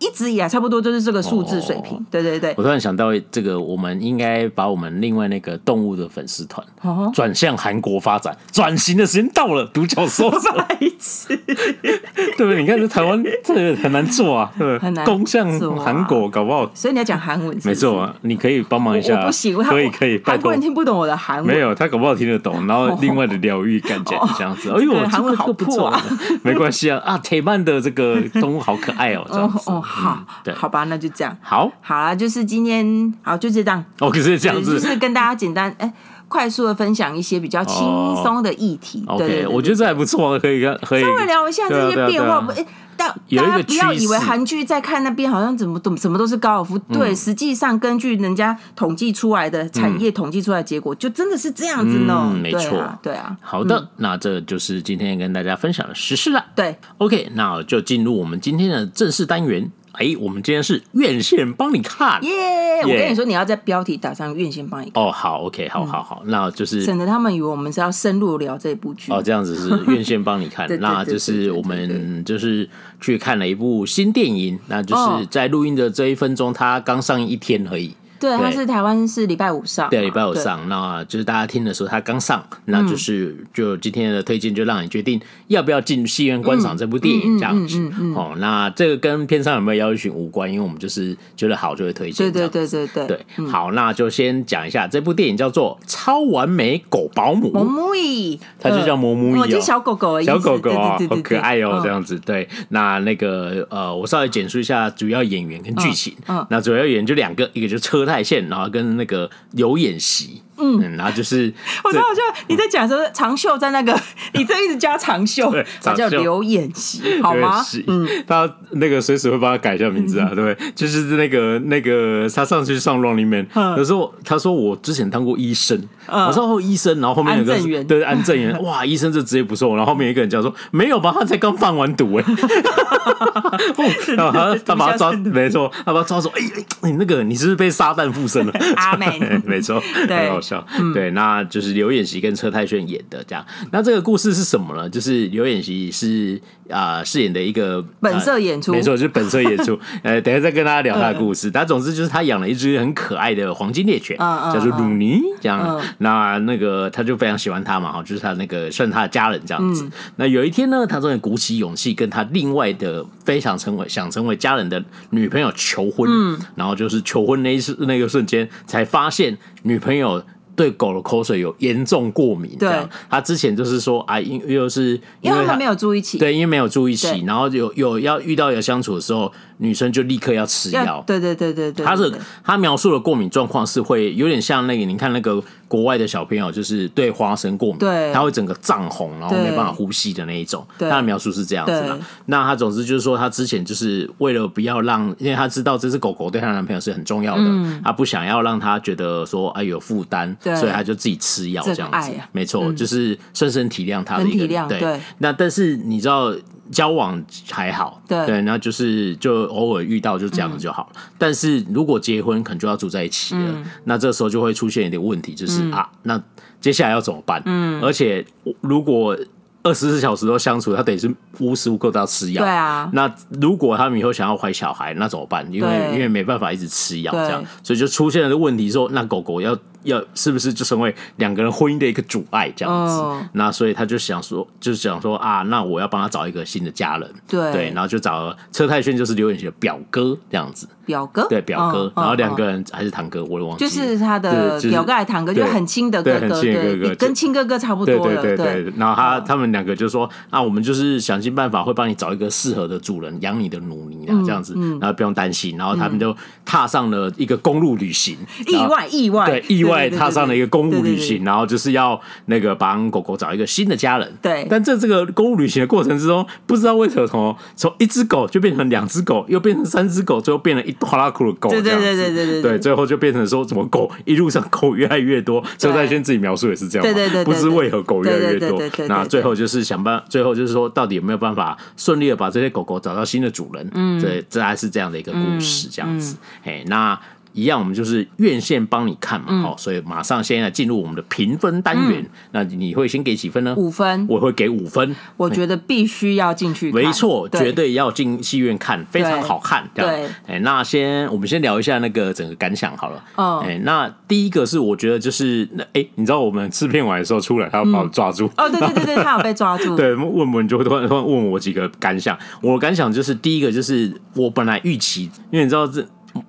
[0.00, 2.54] 一直以来差不多就是这个数字水平，哦、对对对。
[2.56, 6.64] 我突然想到，这个我们应该把我们另外那个动物的粉丝团
[7.12, 9.68] 转向韩国发展，转型的时间到了。
[9.72, 10.32] 独角兽，
[10.80, 12.60] 一次， 对不对？
[12.60, 16.68] 你看这台湾这个很难做啊，对很难攻向韩国，搞不好。
[16.74, 19.20] 所以你要讲韩文是是，没错啊，你可以帮忙一下。
[19.20, 20.20] 我不行，可以可以。
[20.24, 22.66] 韩国人听不懂我的韩文，没有他搞不好听得懂。
[22.66, 24.70] 然后另外的疗愈感觉这样子。
[24.70, 26.02] 哎呦，韩文好破啊！
[26.42, 29.70] 没关系啊啊，铁曼的这个动物好可爱哦，这样子。
[29.70, 30.54] 哦好，对。
[30.54, 31.36] 好吧，那就这样。
[31.40, 33.84] 好，好啦，就是今天，好，就这样。
[34.00, 35.92] 哦，可是这样子，就是跟大家简单，哎，
[36.28, 37.82] 快速的分享一些比较轻
[38.22, 39.02] 松的议题。
[39.06, 42.46] OK，我觉得这还不错，可以跟可以稍微聊一下这些变化。
[42.54, 46.76] 哎，但大家不要以为韩剧在看那边好像怎么怎么什么都是高尔夫。
[46.78, 52.36] 对，实际上根据人家统计出来的产业统计出来的结果，就真的是这样子呢。
[52.42, 53.36] 没错，对啊。
[53.40, 56.44] 好的，那这就是今天跟大家分享的时事了。
[56.54, 59.70] 对，OK，那就进入我们今天的正式单元。
[59.98, 62.92] 哎，我们今天是院线帮你看，耶！Yeah, yeah.
[62.92, 65.02] 我跟你说，你要在标题打上“院线帮你看”。
[65.02, 69.10] 哦，好，OK，好好好，嗯、那就是省得他们以为我们是要深入聊这部剧。
[69.10, 72.68] 哦，这样子是院线帮你看， 那就是我们就是
[73.00, 77.92] 去看了一部新电影，那就是在录音的这一分钟，它刚上映一天而已。
[78.20, 87.90] 对，它是台湾是礼拜五上，对，礼拜五上，那就是大家听的时候，它刚上，那就是就今天的推荐，就让你决定要不要进戏院观赏这部电影这样子。
[88.14, 92.30] 哦，那这个跟片上有没有邀请无关，因为我们就是觉得好就会推荐。
[92.30, 93.46] 对对对对对对。
[93.46, 102.18] 好，那就先讲一下这部电影叫做《超完美狗保姆》，毛木易，它就叫毛木易哦，就小狗狗而已，小狗狗啊，好可爱哦，这样子。
[102.18, 106.14] 对，那那个呃，我稍微简述一下主要演员跟剧情。
[106.26, 111.52] 嗯，那主要演员就两个，一个就是车太线，然后跟那个刘演习，嗯，然后就是
[111.84, 113.96] 我知道，就你在讲说长袖在那个，
[114.34, 117.62] 你这一直加长袖，他叫刘演习，好吗？
[117.86, 120.72] 嗯，他那个随时会帮他改一下名字啊，对不对？
[120.74, 132.24] 就是那个那个他上去上 Running Man，有时候他说我之前当过医生，我说哦医生，然后后面有个对安正元， 哇，医生这职业不错，然后后面一个人讲说没有吧，他才刚放完毒哎。
[134.16, 139.06] 然后他他把他抓，没错，他把他抓说：“哎、欸，你那个你是不是被撒旦附身了？”阿美，
[139.44, 140.64] 没错，很好笑。
[140.78, 143.44] 嗯、对，那就是刘演锡跟车太鉉演的这样。
[143.72, 144.88] 那这个故事是什么呢？
[144.88, 146.40] 就是刘演锡是
[146.70, 149.78] 啊饰、呃、演的一个本色演出，呃、没错，就是本色演出。
[150.02, 151.50] 呃，等下再跟大家聊他的故事。
[151.50, 155.20] 但总之就是他养了一只很可爱的黄金猎犬，嗯、叫做鲁尼。
[155.40, 159.84] 这样，嗯、那那个他就非常喜欢他嘛，哈，就是他那个算他的家人这样子。
[159.84, 166.08] 嗯、那有一天呢，他终于鼓起勇气跟他另外的非常成为想成为家人的女朋友求婚。
[166.10, 170.22] 嗯，然后就是求婚那一次那个瞬间，才发现女朋友。
[170.58, 185.40] 对狗的口水有严重过敏，这样对他之前就是说啊，因又是因为他没有住一起，对，因为没有住一起，然后有有要遇到有相处的时候，女生就立刻要吃药，对对对对对，他是他描述的过敏状况是会有点像那个，你看那个。
[185.68, 190.66] 国外的小朋友就是对花生过敏，对，他会整个涨红，然后没办法呼吸的那一种。
[190.78, 191.98] 对他的描述是这样子嘛？
[192.26, 202.10] 那他总之就是说，他之前就是为了不要让，因为他知道这只狗狗对他男朋友是很重要的，嗯、他不想要让他觉得说哎有负担，对所以他就自己吃药这样子。
[202.32, 206.34] 没错，嗯、就是深深体谅他的一个对那但是你知道。
[206.70, 210.90] 交往还好，对，对，那就是就偶尔遇到就这样子就好了。
[210.96, 216.22] 嗯、但是如果结婚，可能就要住在一起了，嗯、那这时候就会出现一点问题，就是、嗯、啊，那
[216.60, 217.42] 接下来要怎么办？
[217.46, 218.24] 嗯，而且
[218.60, 219.16] 如果。
[219.64, 222.42] 二十四小时都相处，他等于是无时无刻都要吃药。
[222.42, 225.46] 对啊，那如果他们以后想要怀小孩，那怎么办？
[225.52, 232.94] 因为因为没办法一直吃药，这样，所以就出现了个问题说，说那狗狗要要是不是就成为两个人婚姻的一个阻碍这样子？
[232.94, 237.10] 哦、那所以他就想说，就是想说啊，那我要帮他找一个新的家人。
[237.28, 240.68] 对对，然后就找了车太鉉，就是刘演锡的表哥这样子。
[240.86, 243.62] 表哥对表哥，然后两个人还是堂哥，我都忘记。
[243.62, 248.22] 就是他的表哥还是堂哥，就很亲的哥哥，很亲的哥哥，跟亲哥哥差不多了。
[248.22, 264.10] 对对对，然后他他们两个就说：“啊，我们就是想尽办法会帮你找一个适合的主人养你的奴隶啊，这样子，然后不用担心。”然后他们就踏上了一个公路旅行，意外意外对意外踏上了一个公务旅行，然后就是要那个帮狗狗找一个新的家人。
[264.22, 270.74] 对，但在这个公路旅行的过程之中，不知道为什么从从一只狗就变成两只狗，又变成三只狗，最后变成一。
[270.80, 283.68] 哗啦哭的狗，对对对对对对，对，最后就变成说，怎么狗一路上狗越来越多，车太鉉自己描述也是这样，对对对，不知为何狗越来越多，那最后就是想办，最后就是说，到底有没有办法顺利的把这些狗狗找到新的主人？
[283.74, 286.98] 嗯，对，这还是这样的一个故事，这样子，哎，那。
[287.38, 292.04] 一样，我们就是院线帮你看嘛，好，所以马上现在进入我们的评分单元。
[292.32, 293.54] 那你会先给几分呢？
[293.56, 294.94] 五分，我会给五分。
[295.16, 299.68] 我觉得必须要进去看，没错，绝对要进戏院看，非常好看。
[299.74, 303.04] 对，哎，那先我们先聊一下那个整个感想好了。
[303.14, 308.30] 哦，哎，那第一个是我觉得就是那哎，你知道我们制片完的时候出来，他要把我抓住。
[308.36, 309.74] 哦，对对对对，他有被抓住。
[309.78, 312.18] 对，问问就会突然突然问我几个感想。
[312.40, 315.86] 我的感想就是第一个就是我本来预期，因为你知道这。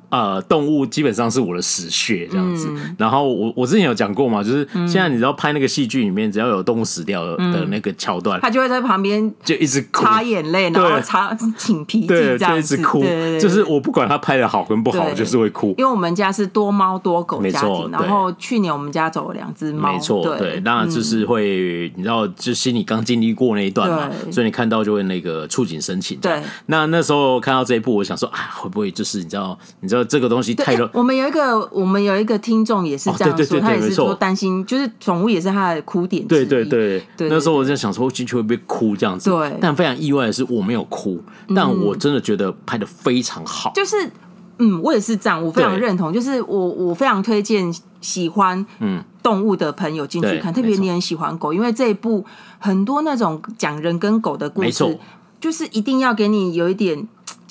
[0.09, 2.67] 呃，动物基本上是我的死穴这样子。
[2.71, 12.99] 嗯、然后我我之前有讲过嘛，就是现在你知道拍那个戏剧里面，只要有动物死掉的那个桥段，他就会在旁边就一直擦眼泪，然后擦擤鼻涕这样子，就一直哭。
[13.01, 15.75] 对对对，就是我不管他拍的好跟不好，就是会哭。
[15.77, 26.17] 因为我们家是多猫多狗家庭，然后去年我们家走了两只猫，没错，对，对，那就是会你知道，就心里刚经历过那一段嘛，所以你看到就会那个触景生情。
[26.19, 29.98] 对，那那时候看到这一部，我想说，啊，会不会就是你知道，你知道。
[30.03, 30.89] 这个东西太热。
[30.93, 36.25] 我们有一个，我们有一个听众也是这样说，他也是说担心，就是宠物也是他的哭点。
[36.27, 39.29] 对对对，那时候我在想说进去会不会哭这样子。
[39.29, 41.21] 对，但非常意外的是我没有哭，
[41.55, 43.71] 但我真的觉得拍的非常好。
[43.75, 44.09] 就是，
[44.57, 46.13] 嗯，我也是这样，我非常认同。
[46.13, 52.25] 就是我我非常推荐喜欢嗯动物的朋友进去看，特别你很喜欢狗，因为这一部
[52.57, 54.97] 很多那种讲人跟狗的故事，
[55.39, 57.07] 就是一定要给你有一点。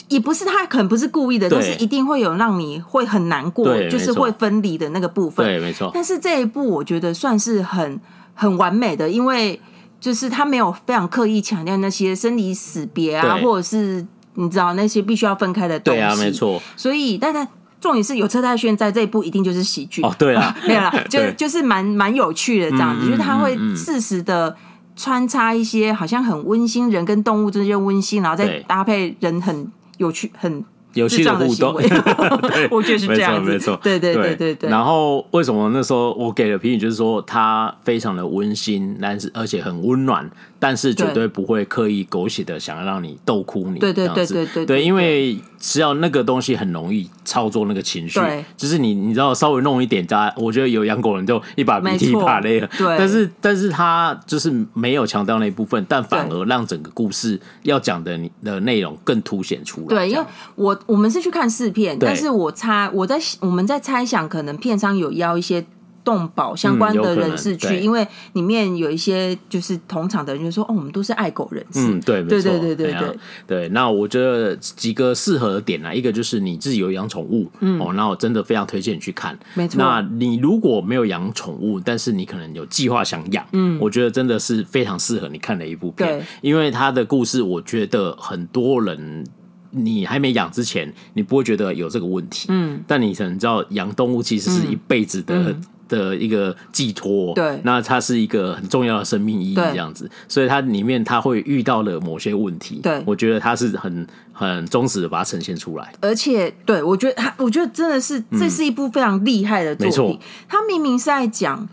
[0.08, 5.44] 也不是他可能不是故意的，对但是一定会有让你会很难过，就是会分离的那个部分。
[5.44, 5.90] 对，没错。
[5.92, 8.00] 但是这一部我觉得算是很
[8.34, 9.60] 很完美的，因为
[10.00, 16.00] 就是他没有非常刻意强调那些生离死别啊，或者是你知道那些必须要分开的东西。
[16.00, 16.62] 对啊，没错。
[16.76, 17.46] 所以，但是
[17.80, 20.00] 重点是有车太炫在这一部，一定就是喜剧。
[20.02, 24.56] 哦，对啊， 没有啦， 就就是蛮蛮有趣的这样子，就是他会适时的
[24.96, 29.70] 穿插一些好像很温馨人跟动物之间温馨，然后再搭配人很。
[29.98, 31.74] 有趣，很有趣的互动，
[32.72, 34.14] 我觉得是这样子，没错，对对。
[34.14, 34.70] 对对对。
[34.70, 40.28] 然后为什么那时候我给的评语就是说，它非常的温馨，但是而且很温暖，
[40.58, 48.20] 但是绝对不会刻意狗血的想要让你逗哭你，对对对对对，对，因为只要那个东西很容易操作那个情绪，
[48.56, 52.98] 就是你你知道稍微弄一点，大家我觉得有养狗人就一把鼻涕一把泪了，对。
[52.98, 59.86] 但是但是他就是没有强调那一部分，但反而让整个故事要讲的你的内容更凸显出来。
[59.88, 60.24] 对，因为
[60.56, 65.64] 我我们是去看试片，但是我猜我在我们在猜想，可能片商有要一些。
[66.08, 73.68] 动保相关的人士去，因为里面有一些就是同场的人就说：“哦，我们都是爱狗人士。”嗯，对，对，对，对，对，对，对。
[73.68, 79.38] 那我觉得几个适合的点呢，一个就是你自己有养宠物，嗯，哦，那我真的非常推荐你去看。
[79.52, 79.76] 没错。
[79.76, 89.26] 那你如果没有养宠物，但是你可能有计划想养，嗯，我觉得真的是非常适合你看的一部片，因为他的故事，我觉得很多人
[89.72, 95.54] 你还没养之前，你不会觉得有这个问题，嗯，但你可能知道养动物其实是一辈子的。
[95.88, 111.66] 的一个寄托，对，那它是一个很重要的生命意义，这样子，所以它里面它会遇到了某些问题，对，我觉得它是很很忠实的把它呈现出来，而且，对我觉得它， 我觉得真的是这是一部非常厉害的作品，嗯、它明明是在讲，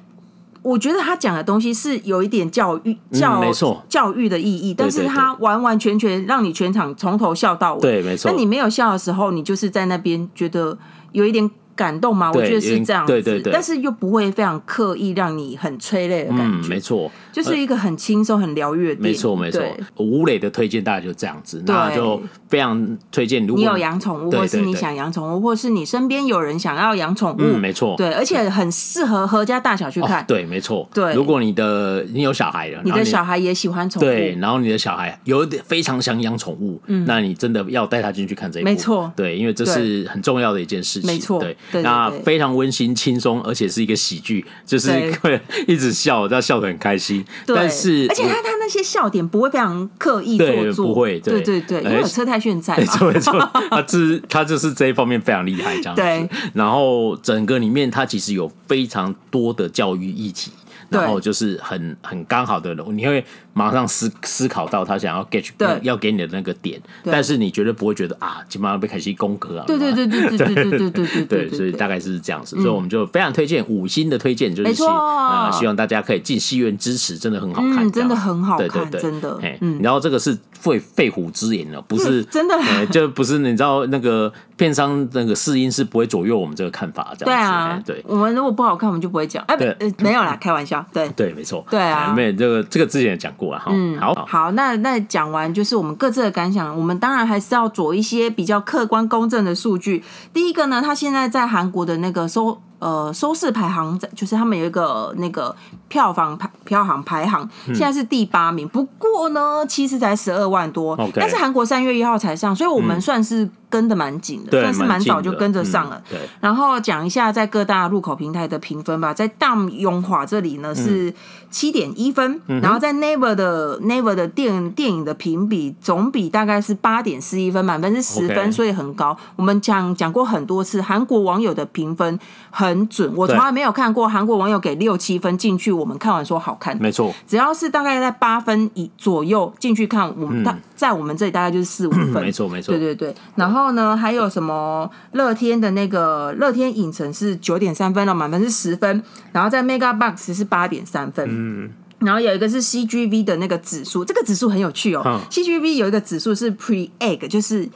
[0.61, 3.83] 我觉得他讲的东西是有一点教育教、嗯、没错。
[3.89, 10.77] 教育的意义，但是他完完全全让你全场从头笑到尾，对，没错，那你没有笑的时候，你就是在那边觉得
[11.11, 11.51] 有一点。
[11.75, 12.31] 感动吗？
[12.33, 17.11] 我觉得是这样子，对对对，但是又不会非常刻意让你很催泪的感觉，嗯、没错。
[17.33, 19.01] 就是一个很轻松、很疗愈的。
[19.01, 19.61] 没错，没错。
[19.97, 23.45] 吴磊的推荐大概就这样子，那就非常推荐。
[23.45, 27.95] 如果你有养宠物，或是你想养宠物，或是你身边有人想要养宠物，嗯，没错。
[27.97, 30.23] 对，而且很适合合家大小去看。
[30.25, 30.87] 对，没错。
[30.93, 38.69] 对，如果你的你有小孩了，你的小孩也喜欢宠物，对，然后你的小孩有点非常想养宠物，嗯那你真的要带他进去看这一部。
[38.69, 41.11] 没错，对，因为这是很重要的一件事情。
[41.11, 47.23] 没错，对，那非常温馨、轻松，而且是一个喜剧，就是会 一直笑，但笑得很开心。
[47.47, 48.05] 但是。
[48.09, 56.01] 而且他他那些笑点不会非常刻意做作，不会，对对对，因为有车太炫在嘛，没错没错，他就是 他就是这一方面非常厉害，这样子。
[56.01, 60.51] 对，然后整个里面他其实有非常多的教育议题。
[60.87, 63.25] 然后就是很很刚好的，你会
[63.57, 65.49] 马上思思考到他想要 get
[65.81, 69.63] 要给你的那个点，但是你绝对不会觉得啊，基本上被凯西攻克啊。
[69.65, 79.39] 对对对对对对对对对对，所以大概是这样子，所以我们就非常推荐五星的推荐，就是啊，希望大家可以进戏院支持，真的很好看，真的很好看，对对对，真的。
[79.61, 82.55] 嗯，然后这个是肺肺腑之言了，不是真的，
[82.87, 87.85] 就不是你知道那个片商那个试音是不会左右我们这个看法，这样子。
[87.85, 89.41] 对啊，对，我们如果不好看，我们就不会讲。
[89.47, 89.63] 哎，不，
[90.03, 90.85] 没有啦，开玩笑。
[90.91, 91.65] 对对，没错。
[91.69, 93.65] 对啊，没有这个这个之前也讲过了哈。
[93.69, 96.77] 嗯，好，好，那那讲完就是我们各自的感想。
[96.77, 100.03] 我们当然还是要做一些比较客观公正的数据。
[100.33, 105.55] 第一个呢，他现在在韩国的那个收呃收视排行，就是他们有一个那个
[105.87, 108.67] 票房排票房排行，现在是第八名。
[108.67, 110.95] 不过呢，其实才十二万多。
[111.15, 113.49] 但是韩国三月一号才上，所以我们算是。
[113.67, 116.01] 跟的蛮紧的，算是蛮早就跟着上了。
[116.09, 119.13] 对，然后讲一下在各大入口平台的评分吧。
[119.13, 121.13] 在 Dam 永华这里呢是
[121.49, 129.17] 七点一分，然后在 Never 的 Never 的电电影的评比总比大概是八点四一分，满分是十分，所以很高。
[129.35, 132.17] 我们讲讲过很多次，韩国网友的评分
[132.51, 137.11] 很准，我从来没有看过韩国网友给六七分进去，我们看完说好看，没错。
[137.25, 142.71] 只要是大概在八分以左右进去看，我们大在我们这里大概就是四五分， 没错没错。
[142.71, 143.55] 对对对，然后。
[143.55, 149.01] 然后呢，还有什么乐天的那个乐天影城是九点三分了，满分是十分。
[149.31, 151.25] 然后在 Mega Box 是八点三分。
[151.29, 155.01] 嗯，然后有一个是 CGV 的那个指数，这个指数很有趣哦。
[155.05, 157.69] 嗯、CGV 有一个指数是 Pre Egg，就是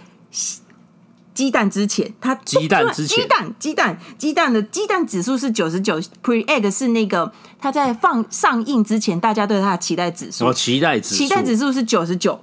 [1.39, 10.43] 鸡蛋之前，它鸡蛋之前，鸡蛋鸡蛋鸡蛋的鸡蛋指数是九十九，Pre Egg 是那个它在放上映之前，大家对它的期待指数。
[10.43, 12.37] 我，期待指数，期待指数是九十九。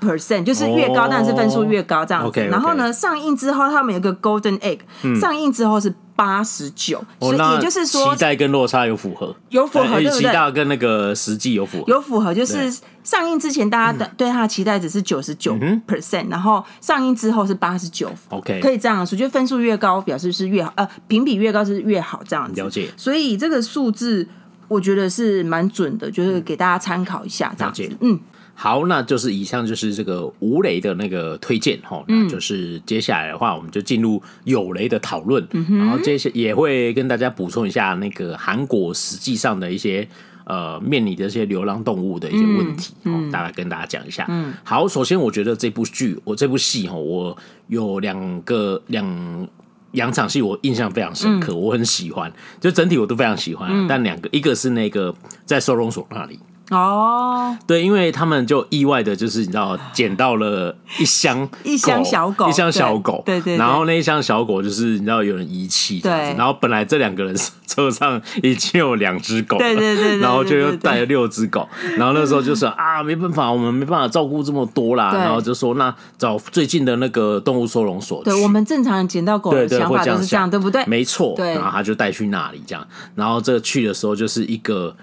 [0.00, 2.40] Percent 就是越高，但是分数越高这样子。
[2.46, 4.80] 然后呢，上映之后他们有个 Golden Egg，
[5.20, 10.18] 上映之后是八十九，所以也就是说期待跟落差有符合，有符合对不对？
[10.18, 12.70] 期待跟那个实际有符合，有符合就是
[13.02, 15.54] 上映之前大家的对他的期待值是九十九
[15.86, 22.60] percent，然后上映之后是八十九，OK，可以这样说，就分数越高表示是越好，呃，评比越高是越好这样子。
[22.60, 24.28] 了解，所以这个数字
[24.68, 28.20] 我觉得是蛮准的，就是给大家参考一下这样子，嗯。
[28.62, 40.06] 好，那就是以上就是这个无雷的那个推荐哈，那就是接下来的话，我们就进入有雷的讨论，嗯、然后接下也会跟大家补充一下那个韩国实际上的一些
[40.44, 44.26] 呃面临的一些流浪动物的一些问题，嗯，大概跟大家讲一下。
[44.28, 47.34] 嗯，好，首先我觉得这部剧，我这部戏哈，我
[47.68, 49.48] 有两个两
[49.92, 52.30] 两场戏我印象非常深刻，嗯、我很喜欢，
[52.60, 55.14] 就整体我都非常喜欢，嗯、但两个一个是那个
[55.46, 56.38] 在收容所那里。
[56.70, 80.84] 哦，对，因为他们就意外的，就是你知道，捡到了一箱 一箱小狗，一箱小狗，对对，然后那一箱小狗就是你知道有人遗弃，对，然后本来这两个人车上已经有两只狗，对对对，然后就又带了六只狗，然后那时候就说啊，没办法，我们没办法照顾这么多啦，然后就说那找最近的那个动物收容所，对，我们正常人捡到狗的想法都是这样，对不对？
[80.86, 84.94] 没错，对，然后他就带去那里这样，然后这个去的时候就是一个。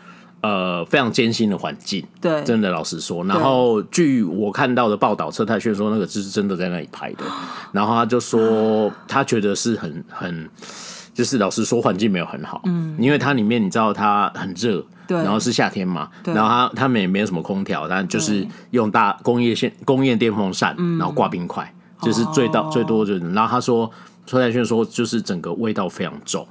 [0.48, 3.22] 呃，非常艰辛的环境，对，真的老实说。
[3.26, 7.26] 然后据我看到的报道，车太炫说那个就是真的在那里拍的。
[7.74, 10.50] 然后他就说，他觉得是很很，
[11.14, 23.20] 就是老实说环境没有很好，嗯，因为它里面你知道它很热，对，然后是夏天嘛，然后他他们也没有什么空调，但就是用大工业线工业电风扇，然后挂冰块，就是最到最多就是。
[23.34, 23.92] 然后他说，
[24.26, 26.48] 车太炫说就是整个味道非常重。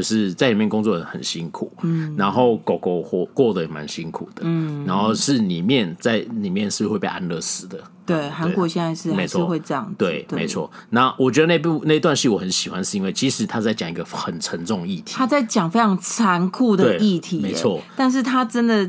[0.00, 10.70] 就是在里面工作的很辛苦，嗯，然后狗狗活过得也蛮辛苦的，嗯，然后是里面在里面是会被安乐死的，对，韩国现在是还是会这样，对，没错。
[10.88, 17.82] 那我觉得那部那段戏我很喜欢，是因为其实他在讲一个很沉重议题，他在讲非常残酷的议题，没错。
[17.94, 18.86] 但是他真的，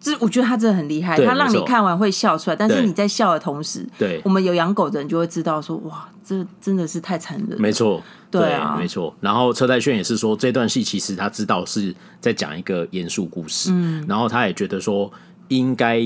[0.00, 8.02] 就是我觉得他真的很厉害，他让你看完会笑出来，但是你在笑的同时，对，我们有养狗的人就会知道说，哇，这真的是太残忍，没错。
[8.28, 9.14] 对，啊、对，没错。
[9.20, 15.10] 然后车太鉉也是说，这段戏其实他知道是在讲一个严肃故事，嗯，然后他也觉得说
[15.48, 16.02] 应该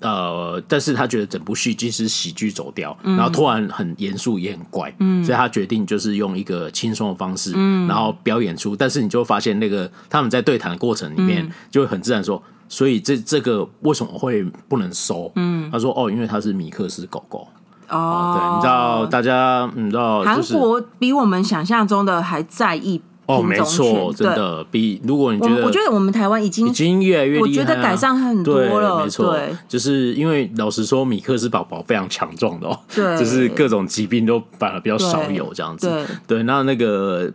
[0.00, 8.74] 呃，但是他觉得整部戏即使喜剧走掉，嗯、然后突然很严肃也很怪，嗯，所以他决定就是用一个轻松的方式，嗯，然后表演出。
[8.74, 15.30] 但是你就会发现那个他们在对谈的过程里面，就会很自然说，所以这这个为什么会不能收？
[15.36, 17.46] 嗯，他说哦，因为它是米克斯狗狗。
[17.88, 23.00] 哦，对，你知道，大家你知道，韩国比我们想象中的还在意。
[23.28, 29.04] 哦，没错，真的比如果你觉得，我觉得我们台湾已经已经越来越厉害，我觉得改善很多了。
[29.04, 35.90] 没错，就是因为老实说，米克斯宝宝非常强壮的哦， 对，就是各种疾病都反而比较少有这样子。
[36.26, 37.30] 对，那那个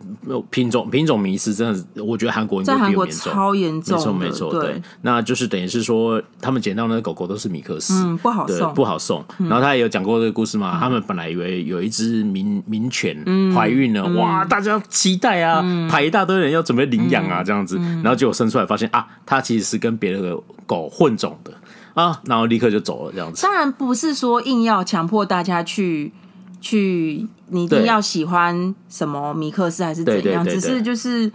[0.50, 4.60] 品种品种迷失真的，我觉得韩国应该比较严重，超严重，没错没错。
[4.60, 9.24] 对，那就是等于是说，他们捡到那个狗狗都是米克斯，嗯，不好送，不好送。
[9.38, 13.16] 然后他也有讲过这个故事嘛，他们本来以为有一只名名犬
[13.54, 15.64] 怀孕了，哇，大家期待啊。
[15.88, 21.52] 排一大堆人要准备领养啊，这样子，然后结果生出来发现啊，它其实是跟别的狗混种的
[21.94, 23.42] 啊，然后立刻就走了，这样子。
[23.42, 26.12] 当然不是说硬要强迫大家去
[26.60, 31.30] 去，你一定要喜欢什么米克斯还是怎样，只是就是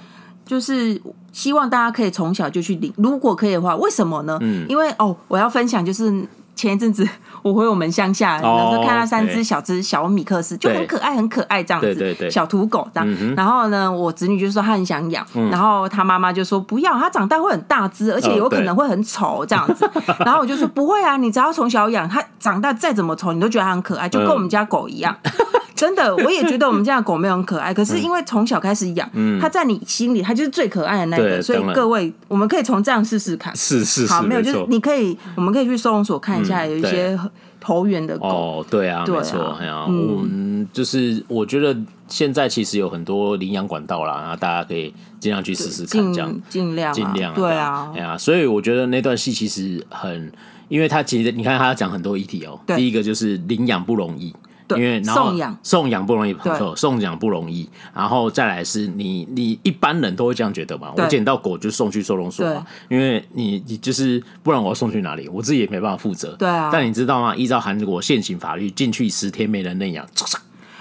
[0.46, 4.38] 就是希望大家可以从小就去领，如果可以的话，为什么呢？
[4.42, 6.28] 嗯，因为哦，我要分享就是。
[6.60, 7.08] 前一阵子
[7.42, 13.36] 我回我们乡下，然后看到三只小只小米克斯，就很可爱，很可爱这样子，小土狗这样。
[13.36, 19.90] 然后呢，我侄女就说她很想养，然后她妈妈就说不要，它长大会很大只，而且有可能会很丑这样子。
[20.26, 25.16] 然后我就说不会啊，你只要从小养，它长大再怎么丑，你都觉得它很可爱，就跟我们家狗一样。
[25.80, 29.10] 真的，我也觉得我们家的狗没有很可爱，可是因为从小开始养，
[29.40, 33.56] 它在你心里它就是最可爱的那个，所以各位我们可以从这样试试看。
[33.56, 37.18] 是是好，没有就是你可以，我们可以去收容所看一下，有一些
[37.62, 38.28] 投缘的狗。
[38.28, 41.74] 哦，对啊，没错，哎呀，嗯，就是我觉得
[42.10, 46.42] 现在其实有很多领养管道啦，然后大家可以尽量去试试看，这样。
[46.50, 50.32] 尽量尽量，对啊，哎呀，所以我觉得那段戏其实很，
[50.68, 54.36] 因为他其实你看他要讲很多议题哦，第一个就是领养不容易。
[54.78, 60.94] 因为然后送养送养不容易，没错，送养不容易，然后再来是你你一般人都会这样觉得嘛？
[60.98, 65.28] 我捡到狗就送去收容所嘛，因为你你就是不然我要送去哪里？
[65.30, 66.36] 我自己也没办法负责。
[66.38, 67.36] 对啊，但你知道吗？
[67.36, 70.06] 依照韩国现行法律，进去十天没人认养。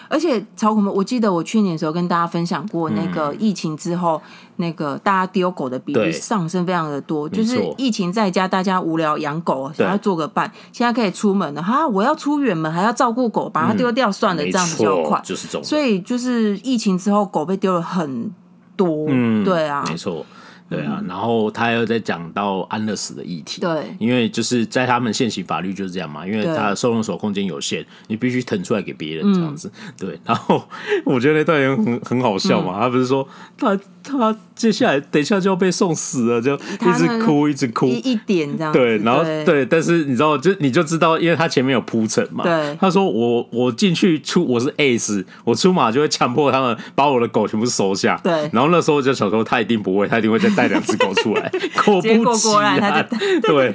[0.08, 0.90] 而且超恐怖！
[0.90, 7.28] 我记得我去年的时候跟大家分享过，那个疫情之后，嗯、那个大家丢狗的比例上升非常的多。
[7.28, 11.86] 就是疫情在家，大家无聊养狗，想要做个伴，对现在可以出门了哈！
[11.86, 15.22] 我要出远门，还要照顾狗，把它丢掉算了，嗯、这样比较快。
[15.62, 18.32] 所以就是疫情之后，狗被丢了很
[18.76, 19.06] 多。
[19.08, 20.24] 嗯，对啊，没错。
[20.68, 23.60] 对啊，然后他又在讲到安乐死的议题。
[23.60, 29.70] 对，因为就是在他们现行法律就是这样嘛，因为他的收容所空间有限，你必须腾出来给别人这样子。
[29.98, 30.62] 对，然后
[31.04, 38.70] 我觉得那段也很很好笑嘛，他不是说他他接下来等一下就要被送死了，就一直哭一直哭一点这样。
[38.70, 42.44] 对，然后对，但是你知道就你就知道，因为他前面有铺陈嘛。
[42.44, 48.20] 对，他说我我进去出我是 ace，我出马就会强迫他们把我的狗全部收下。
[48.22, 50.46] 对，然后那时候我就想说他一定不会，他一定会再。
[50.58, 51.48] 带两只狗出来，
[51.84, 53.08] 果不其然，
[53.42, 53.72] 对，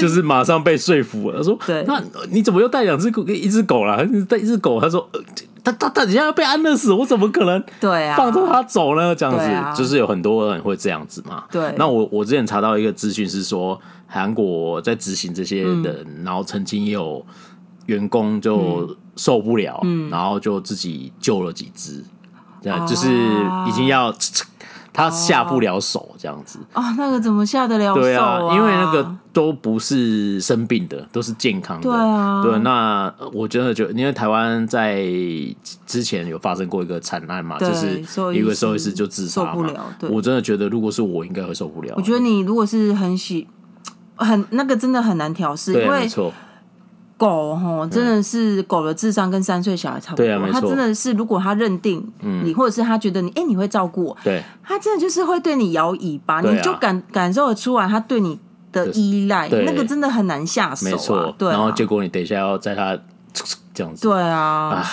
[0.00, 1.36] 就是马上被说服了。
[1.36, 4.04] 他说：“对，那你怎么又带两只狗，一只狗了？
[4.28, 5.08] 带一只狗？”他说
[5.64, 8.16] ：“他他他等下要被安乐死，我怎么可能对啊。
[8.16, 9.14] 放着他走呢？
[9.14, 11.44] 这样子、啊、就是有很多人会这样子嘛。
[11.50, 17.24] 对，那我我之前查到一个资讯是说，韩国在执行这些人，嗯、然后曾经也有
[17.86, 22.04] 员工就受不了，嗯、然后就自己救了几只，
[22.62, 23.08] 这样、啊、就是
[23.66, 24.14] 已经要。
[24.94, 26.94] 他下不了手，这样子啊、哦？
[26.96, 28.00] 那个怎么下得了手啊？
[28.00, 31.82] 对啊，因为那个都不是生病的，都是健康的。
[31.82, 32.56] 对啊，对。
[32.60, 35.04] 那我真的觉得，因为台湾在
[35.84, 38.00] 之前有发生过一个惨案嘛，就是
[38.32, 39.52] 一个兽医师就自杀嘛。
[39.52, 39.84] 受不了。
[39.98, 40.08] 对。
[40.08, 41.92] 我真的觉得，如果是我，应该会受不了。
[41.96, 43.48] 我觉得你如果是很喜
[44.14, 46.32] 很那个，真的很难调试，因为没错。
[47.16, 50.26] 狗吼，真的是狗的智商跟三岁小孩差不多。
[50.26, 58.38] 对啊，他真的是，如果他认定你，或者是他觉得你，哎，你会照顾我，对，他真的就是会对你摇尾巴，你就感感受得出来他对你
[58.72, 60.84] 的依赖，那个真的很难下手。
[60.84, 61.48] 没错，对。
[61.48, 62.98] 然后结果你等一下要在他
[63.72, 64.84] 这样子，对啊，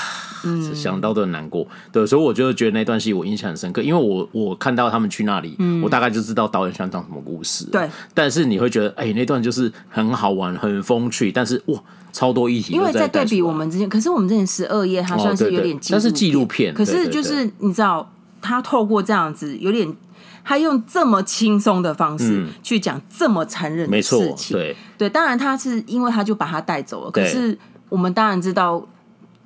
[0.44, 1.68] 嗯，想到都很难过。
[1.92, 7.66] 对，所以我就觉得那段戏我印象很深刻，因为我我看到他们去那里，我大概就知道导演想讲什么故事。
[7.72, 11.80] 对，但是你会觉得，哎，那段就是很好玩，很风趣，但是哇。
[12.14, 16.74] 超多议题，因为在对比我们之前，可是我们之前十二夜，它算是有点，但是纪录片。
[16.74, 18.12] 可是就是你知道，
[18.42, 19.96] 他透过这样子，有点
[20.44, 25.10] 他用这么轻松的方式去讲这么残忍的事情，对对。
[25.10, 28.86] 当然他是因为他就把他带走了，可是我们当然知道。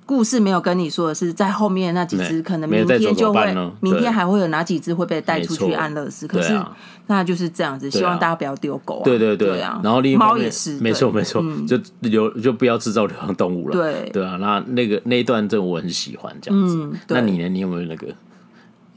[0.05, 6.27] 故事没有跟你说的是，在后面那几只可能明天就会，明天还会有哪几只会被带出去安乐死。
[6.27, 6.59] 可是
[7.07, 9.01] 那就是这样子，希望大家不要丢狗。
[9.03, 13.73] 对对对啊，然后另一猫也是，没错没错，就流就不要制造流浪动物了。
[13.73, 16.89] 对对啊，那那个那一段真的我很喜欢这样子。
[17.07, 17.49] 那你呢？
[17.49, 18.07] 你有没有那个？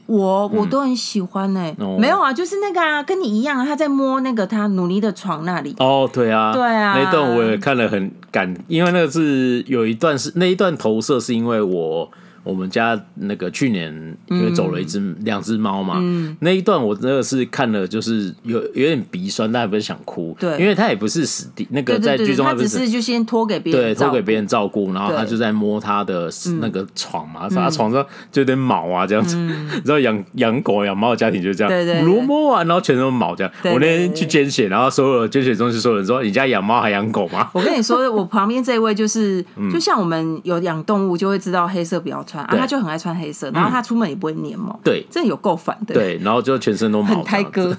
[0.09, 5.75] 我我都很喜欢呢、没有啊，就是那个啊，跟你一样，他在摸那个他努力的床那里。
[5.77, 12.09] 哦，对啊，对啊，那一段我也看了很感，因为那个是有一段是那一段投射，是因为我。
[12.43, 16.01] 我们家那个去年因为走了一只两只猫嘛，
[16.39, 26.29] 那一段我真的是看了，就是有有点鼻酸，但也不是想哭，对，因为他也不是死地，那个在剧中他只是就先托给别人，对，托给别人照顾，然后他就在摸他的
[26.59, 29.35] 那个床嘛，他床上就有点毛啊这样子，
[29.75, 33.51] 你知道养养狗养猫的家庭就这样，对对，摸摸完然后全都是毛这样。
[33.65, 42.43] 我那天去捐血，然后所有捐血中心所有人说：“你家养猫还养狗吗？”我跟你说，我旁边这一位就是，就像我们有养动物就会知道黑色不要穿。
[42.45, 45.93] 啊，他就很爱穿黑色，然后他出门也不会粘毛，对，真的有够烦的。
[45.93, 47.75] 对，然后就全身都毛，很胎哥，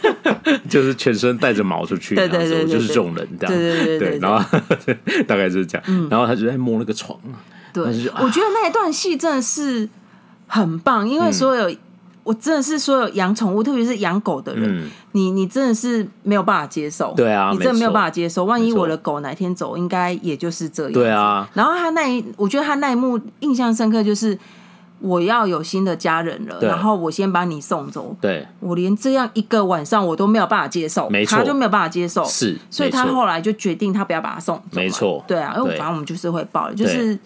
[0.68, 4.58] 就是全身带着毛出去，对对对，就是这种人这样，对对对对，然后
[5.26, 7.18] 大概就是这样，然后他就在摸那个床，
[7.72, 9.88] 对，我觉得那一段戏真的是
[10.46, 11.74] 很棒，因为所有。
[12.28, 17.14] 我真的是说有养宠物，特别是养狗的人，嗯、你你真的是没有办法接受。
[17.16, 18.44] 对啊，你真的没有办法接受。
[18.44, 20.92] 万一我的狗哪天走，应该也就是这样。
[20.92, 21.48] 对啊。
[21.54, 24.38] 然后他那一，我觉得他那一幕印象深刻，就是
[25.00, 28.14] 我要有新的家人了，然后我先把你送走。
[28.20, 28.46] 对。
[28.60, 32.22] 我连这样一个晚上我都没有办法接受，没错，他就没有办法接受。
[32.26, 32.58] 是。
[32.68, 34.62] 所以他后来就决定他不要把他送走。
[34.72, 35.24] 没错。
[35.26, 37.18] 对啊，因为反正我们就是会报，就是。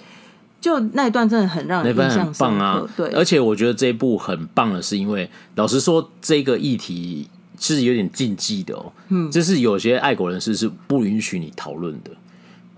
[0.62, 2.88] 就那一段真的很让人印象深刻，很棒啊！
[2.96, 8.92] 对，而且我觉得这一部很棒的是，因为老实说，这个议题是有点禁忌的哦。
[9.08, 12.10] 嗯，就是有些爱国人士是不允许你讨论的。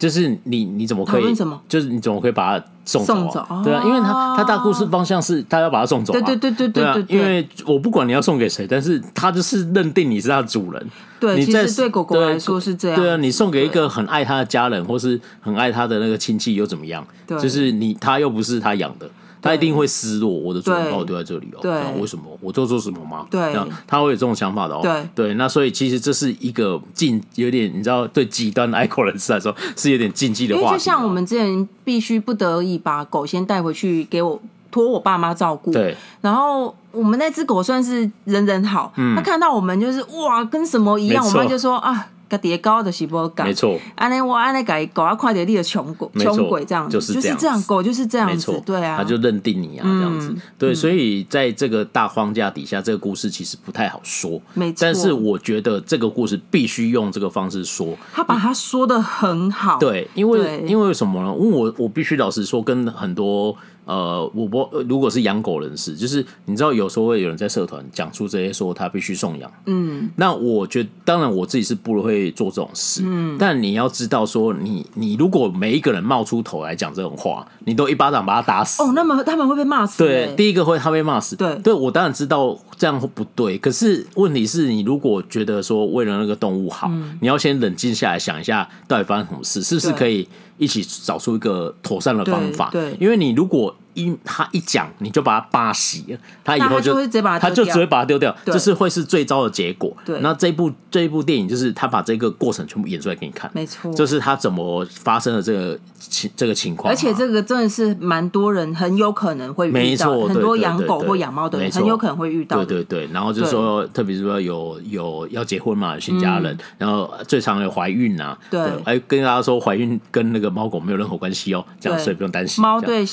[0.04, 1.34] 就是你你怎么可以？
[1.66, 3.14] 就是你怎么可以把它送走？
[3.14, 6.12] 送走对啊，因为他他大故事方向是他要把他送走。
[6.12, 7.04] 对对对对对对。
[7.08, 10.90] 因为我不管你要送给谁，但是他就是认定你是他的主人。
[11.18, 13.00] 对，其实对狗狗来说是这样。
[13.00, 17.02] 对啊，你送给一个很爱他的家人，或是很爱他的那个亲戚又怎么样？
[17.26, 19.08] 对就是你他又不是他养的。
[19.44, 21.58] 他一定会失落，我的主人把我丢在这里哦。
[21.60, 21.70] 对，
[22.00, 22.24] 为什么？
[22.40, 23.26] 我做错什么吗？
[23.30, 23.54] 对，
[23.86, 24.80] 他会有这种想法的哦。
[24.82, 30.62] 对，对，那所以其实这是一个禁，有点你知道，对极端的爱狗人士来说是有点禁忌的话。
[30.62, 34.40] 因为就像我们之前必须不得已把狗先带回去给我
[34.70, 35.70] 托我爸妈照顾。
[35.70, 35.94] 对。
[36.22, 42.08] 然后我们那只狗算是人人好，他看到我们就是哇，跟什么一样，我妈就说啊。
[42.34, 43.78] 个叠高的是不没错。
[43.94, 54.78] 安尼我安尼改狗啊，快点立的穷鬼穷鬼这样，就是这样，狗就是这样子，对啊，他就认定你啊，这样子，对，所以在这个大框架底下，这个故事其实不太好说，没错。
[54.80, 61.34] 但是我觉得这个故事必须用这个方式说，他把它说的很好，对，因为因为什么呢？
[61.38, 63.56] 因为我我必须老实说，跟很多。
[63.84, 69.50] 呃，我不，如果是养狗人士，就是你知道，有时候会有人在社团讲出这些，说他必须送养。
[69.66, 73.02] 嗯，那我觉得，当然我自己是不会做这种事。
[73.04, 78.82] 嗯，但你要知道，说你你如果每一个人冒出头来讲这种话，你都一巴掌把他打死。
[78.82, 80.02] 哦，那么他们会被骂死。
[80.02, 81.36] 对，第一个会他被骂死。
[81.36, 90.26] 对，对我当然知道这样不对，可是问题是你如果觉得说为了那个动物好，嗯，你要先冷静下来想一下，到底发生什么事，是不是可以？
[90.58, 92.70] 一起找出一个妥善的方法。
[92.70, 99.96] 对，对，因为你如果一他一讲，你就把他扒洗了，他以后就，就他就只会把它丢掉，这是会是最糟的结果。
[100.04, 106.92] 对，那这一部这一部电影就是他把这个过程全部演出来给你看，没错，就是他怎么发生的这个情这个情况。
[106.92, 112.64] 而且这个真的是蛮多人很有可能会遇到，很多养狗或养猫的人很有可能会遇到。
[112.64, 122.62] 对对对，然后就是说，特别是说有有要结婚嘛，新家人，嗯、然后最常有怀孕呐、啊，对，哎，跟大家说怀孕跟那个猫狗没有任何关系哦，这样所以不用担心。
[122.62, 123.04] 猫对。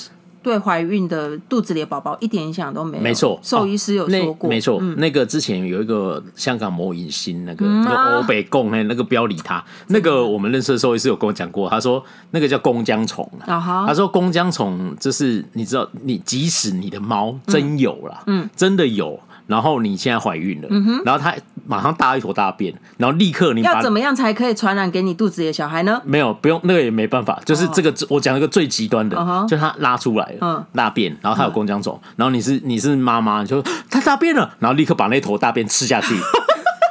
[0.43, 3.03] 对怀孕的肚子里的宝宝一点影响都没有。
[3.03, 4.49] 没错，兽医师有说过。
[4.49, 9.63] 没错，嗯、那个之前有一个香港某影星，那个那个欧北贡，哎，那个不要理他。
[9.87, 13.29] 那个我们认识的兽医师有跟我讲过，他说那个叫弓江虫。
[13.45, 19.19] 他说弓江虫就是你知道，你即使你的猫真有了，嗯，真的有。
[19.47, 21.33] 然后你现在怀孕了，嗯、然后他
[21.65, 26.01] 马上大一坨大便，然后立刻你要怎么样才可以传染给你肚子里的小孩呢？
[26.05, 36.15] 没有，不用，那个也没办法，就是这个、哦、我讲一个最极端的，哦、就他拉出来了，嗯、大便，然后他有弓浆肿，嗯、然后你是你是妈妈，你就说它大便了，然后立刻把那坨大便吃下去，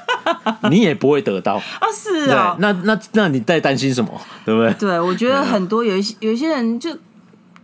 [0.71, 4.11] 你也不会得到啊，是啊、哦，那那那你在担心什么？
[4.45, 4.73] 对不对？
[4.75, 6.97] 对，我觉得很多有一些有一些人就。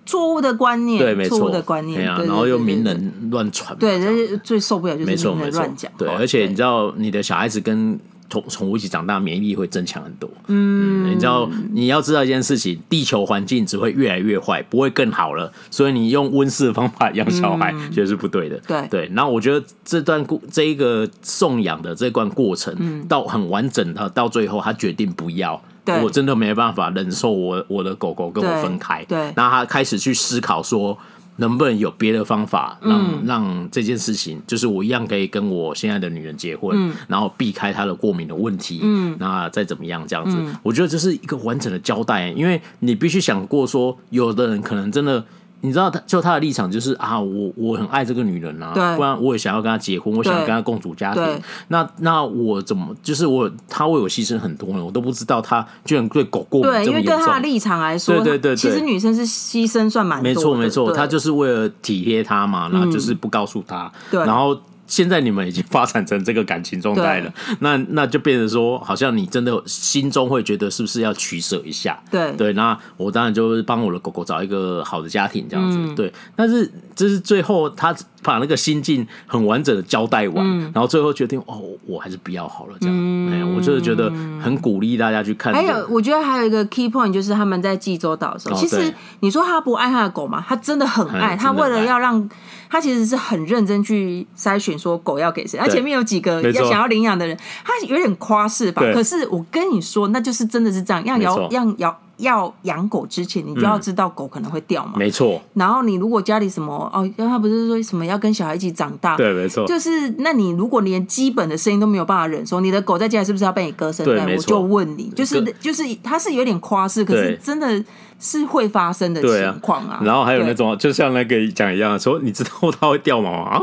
[0.07, 7.98] 错误的观念，对，没错，错误的观念，对啊，然后又名人乱传，对，这最受不了就是名人乱讲，对，而且你知道，你的小孩子跟
[8.28, 18.88] 宠宠物一起长大，免疫力会增强很多，嗯，你知道，你要知道一件事情，地球环境只会越来越坏，不会更好了，所以你用温室的方法养小孩，其实是不对的，对。
[18.88, 19.09] 对。
[19.12, 25.61] 那我觉得这段过这一个送养的这段过程，到很完整的，到最后他决定不要。
[25.87, 26.03] 对。
[26.03, 30.99] 我真的没办法忍受我我的狗狗跟我分开，对，然后他开始去思考说，
[31.37, 45.24] 能不能有别的方法让、嗯、让这件事情，就是我一样可以跟我现在的女人结婚，嗯、然后避开她的过敏的问题，嗯，那再怎么样这样子，嗯、我觉得这是一个完整的交代，因为你必须想过说，有的人可能真的。
[45.62, 51.22] 你知道他就他的立场就是啊，我我很爱这个女人啊，不然我也想要跟她结婚，我想要跟她共组家庭。
[51.68, 54.84] 那那我怎么就是我他为我牺牲很多呢？
[54.84, 56.70] 我都不知道他居然对狗过敏。
[56.70, 60.34] 对，因为对他的立场来说，对对对，其实女生是牺牲算蛮多的。
[60.34, 64.57] 没错没错，他就是为了体贴他嘛，然后就是不告诉他，然后。
[64.87, 71.99] 现在你们已经发展成这个感情状态了，那那就变成说，好像你真的心中会觉得是不是要取舍一下？
[72.11, 75.78] 对对，那我当然就是帮我的狗狗找一个好的家庭这样子。
[75.78, 82.97] 嗯、对，但是这是最后他把那个心境很完整的交代完，嗯、然后最后决定哦，我还是不要好了这样。
[82.97, 84.11] 嗯、哎，我就是觉得
[84.41, 85.66] 很鼓励大家去看、这个。
[85.66, 90.45] 还有，我觉得还有一个 key point 就是他们在济州岛的时候，哦、其实你说他不爱他的狗嘛？
[90.47, 92.28] 他真的很爱，他为了要让。
[92.69, 95.59] 他其实是很认真去筛选，说狗要给谁。
[95.59, 98.83] 他前面有几个要想要领养的人，他有点夸饰吧。
[98.93, 101.05] 可是我跟你说，那就是真的是这样。
[101.05, 104.95] 要养要要要养狗之前，你就要知道狗可能会掉嘛。
[104.97, 105.41] 没错。
[105.55, 109.17] 然后你如果家里什么哦，他不是说什么要跟小孩一起长大？
[109.17, 109.67] 对，没错。
[109.67, 114.25] 就是那你如果连基本的声音都没有办法忍受，你的狗在家里是不是要被你割声带？
[114.35, 117.85] 我就问你，就是就是他是有点夸饰，可是真的。
[118.19, 122.51] 是会发生的情况啊，然后还有那种，就像那个讲一样，说你知道
[122.81, 123.61] 它会掉毛啊？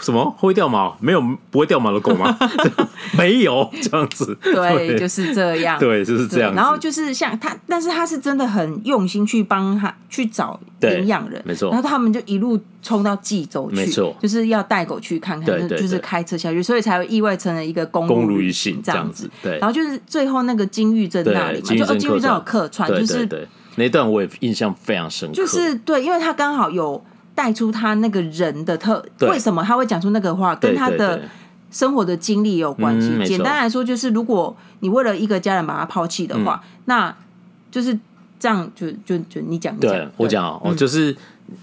[0.00, 0.96] 什么会掉毛？
[1.00, 2.36] 没有不会掉毛的狗吗？
[3.16, 6.54] 没有这样子，对，就是这样，对，就是这样。
[6.54, 11.70] 然后就是像他，但是他是真的很用心去帮他去找领养人，没错。
[11.70, 19.30] 然后他们就一路冲到济州去，没错，就是要带狗去看看，就是开车下去，所以才会意外成了一个公路一行这样子。
[19.42, 23.28] 对，然后就是最后那个金玉镇那里嘛，就金玉镇有客串，就是。
[23.76, 27.02] 那段我也印象非常深刻，就是对，因为他刚好有
[27.40, 29.30] 带出他那个人的特，对。
[29.30, 31.22] 为什么他会讲出那个话，跟他的
[31.70, 33.08] 生活的经历有关系。
[33.24, 37.16] 简单来说，就是如果你为了一个家人把他抛弃的话，嗯、那
[37.70, 37.98] 就是
[38.38, 41.16] 这样就，就就就你讲，对我讲哦，嗯、就是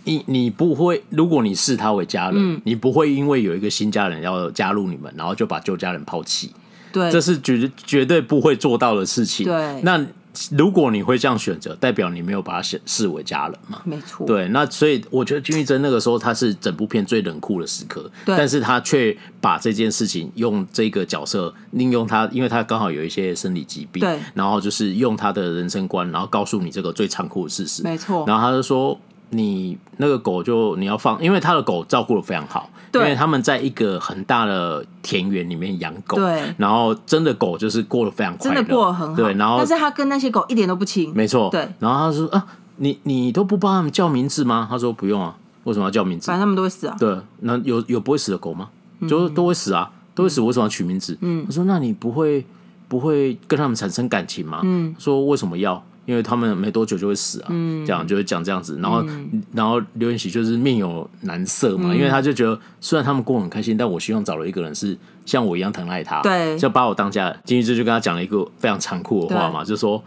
[0.06, 6.52] 你你不会，如果你视他为家人，嗯、你不会因为有一个新家人要加入你们，然后就把旧家人抛弃，
[6.92, 9.46] 对，这是绝绝对不会做到的事情。
[9.46, 10.04] 对，那。
[10.52, 13.82] 如果你会这样选择，代表你没有把他视视为家人嘛？
[13.84, 14.26] 没错。
[14.26, 28.26] 对，那所以我觉得金玉珍那个时候他是整部片最冷酷的时刻，但是他却把这件事情用这个角色利用他，因为他刚好有一些生理疾病，对，然后就是用他的人生观，然后告诉你这个最残酷的事实，没错。
[28.28, 29.00] 然后他就说。
[29.30, 42.46] 你那个狗就你要放，因为他的狗照顾的非常好，因为他们在一个很大的田园里面养狗，对，然后真的狗就是过得非常快乐，真的过得很好，对，然后但是他跟那些狗一点都不亲，没错，对，然后他说啊，
[42.78, 44.66] 你你都不帮他们叫名字吗？
[44.70, 46.28] 他说不用啊，为什么要叫名字？
[46.28, 48.70] 反正他们都会死啊，对，那有有不会死的狗吗？
[49.08, 51.18] 就都会死啊，都会死，为什么要取名字？
[51.22, 52.46] 嗯，他说那你不会
[52.88, 54.62] 不会跟他们产生感情吗？
[54.64, 55.84] 嗯，说为什么要？
[56.08, 67.36] 因为他们没多久就会死啊，嗯，这样就会讲这样子，然后、嗯、然后刘演锡就是面有难色嘛，嗯、因为他就觉得虽然他们过得很开心，但我希望找了一个人是像我一样疼爱他，对，就把我当家。
[67.44, 70.02] 金玉芝就跟他讲了一个非常残酷的话嘛，对就说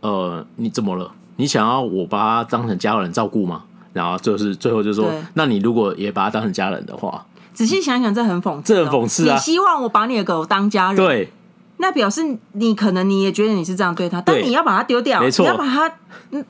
[0.00, 1.10] 呃，你怎么了？
[1.34, 3.64] 你想要我把他当成家人照顾吗？
[3.92, 9.34] 然后就是最后就说，那你如果也把他当成家人的话，仔细想想，这很讽刺，这很讽刺啊！
[9.34, 11.32] 你希望我把你的狗当家人，对。
[11.82, 12.22] 那表示
[12.52, 15.92] 你可能你也觉得你是这样对他，但你要把他丢掉，没错，你要把他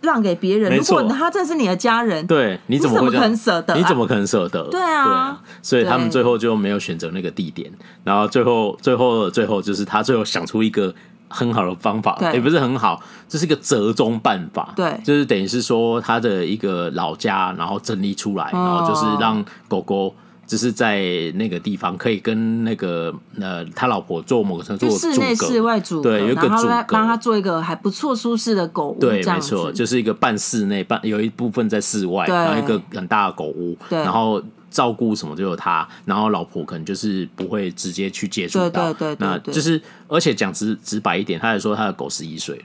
[0.03, 0.77] 让给别人。
[0.77, 3.75] 如果他真是你的家人，对，你怎么可能舍得？
[3.75, 4.63] 你怎么可能舍得？
[4.65, 7.73] 对啊，所以他们最后就没有选择那个地点，
[8.05, 10.95] 然后最后最后最后就是他最后想出一个
[11.29, 20.15] 很好的方法，也不是很好，这是一个折中办法，对，就是等于是说他的一个老家，然后整理出来，然后就是让狗狗。
[20.53, 21.01] 只是在
[21.37, 33.99] 那个地方可以跟那个呃他老婆做某个程度的室内室外主，对，有一个组合，帮他做一个还不错舒适的狗屋，对，没错，就是一个半室内半有一部分在室外，然后一个很大的狗屋，对。
[34.01, 42.65] 然后照顾什么都有他，然后老婆可能就是不会直接去接触到，对对对，那就是而且讲直直白一点，他还说他的狗十一岁了。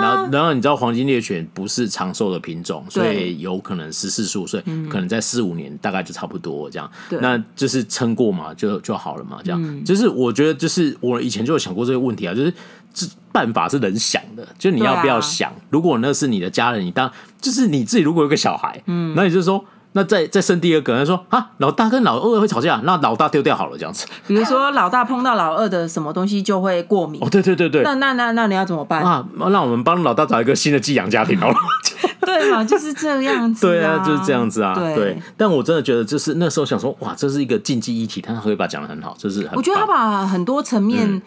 [0.00, 6.90] 然后然后你知道黄金猎犬不是长寿的品种，所以有可能十四十五岁，可能在四五年大概就差不多这样。
[7.20, 9.84] 那就是撑过嘛，就就好了嘛，这样。
[9.84, 12.52] 就是我觉得，就是我以前就有想过这个问题啊，就是
[12.92, 15.52] 这办法是人想的，就你要不要想？
[15.70, 17.10] 如果那是你的家人，你当
[17.40, 19.64] 就是你自己，如果有个小孩，嗯，那你就说。
[19.92, 24.06] 那再再生第二个，他说啊，老大跟老二会吵架，那老大丢掉好了，这样子。
[24.28, 27.20] 比如说老大碰到老二的什么东西就会过敏。
[27.22, 27.82] 哦，对对对对。
[27.82, 29.26] 那那那那你要怎么办啊？
[29.36, 31.54] 那我们帮老大找一个新的寄养家庭好了。
[32.22, 33.66] 对嘛，就是这样子。
[33.66, 34.74] 对啊，就是这样子啊。
[34.74, 35.20] 对。
[35.36, 39.56] 但我真的觉得，就是那时候想说，哇，这是一个禁忌议题，他可以把讲的很好，就是很。
[39.56, 41.20] 我觉得他把很多层面。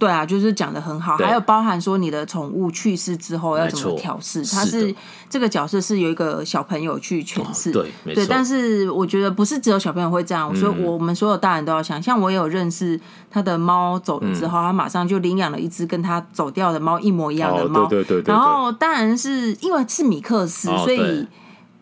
[0.00, 4.92] 对啊，就是讲的很好，还有包含说你的宠物去世之后要怎么调试，他是
[5.28, 12.98] 这个角色是有一个小朋友去诠释，对，对，但是我觉得不是只有小朋友会这样，所以我们所有大人都要想，像我也有认识
[13.30, 21.28] 他的猫走了之后，他马上就领养了一只跟他走掉的猫一模一样的猫，对对对，然后当然是因为是米克斯，所以。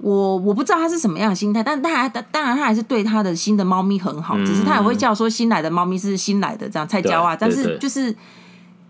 [0.00, 8.14] 我我不知道他是什么样的心态，但他还当然他还是对他的新的猫咪很好，嗯、只是他也会叫说新来的猫咪是新来的这样菜椒啊，但是就是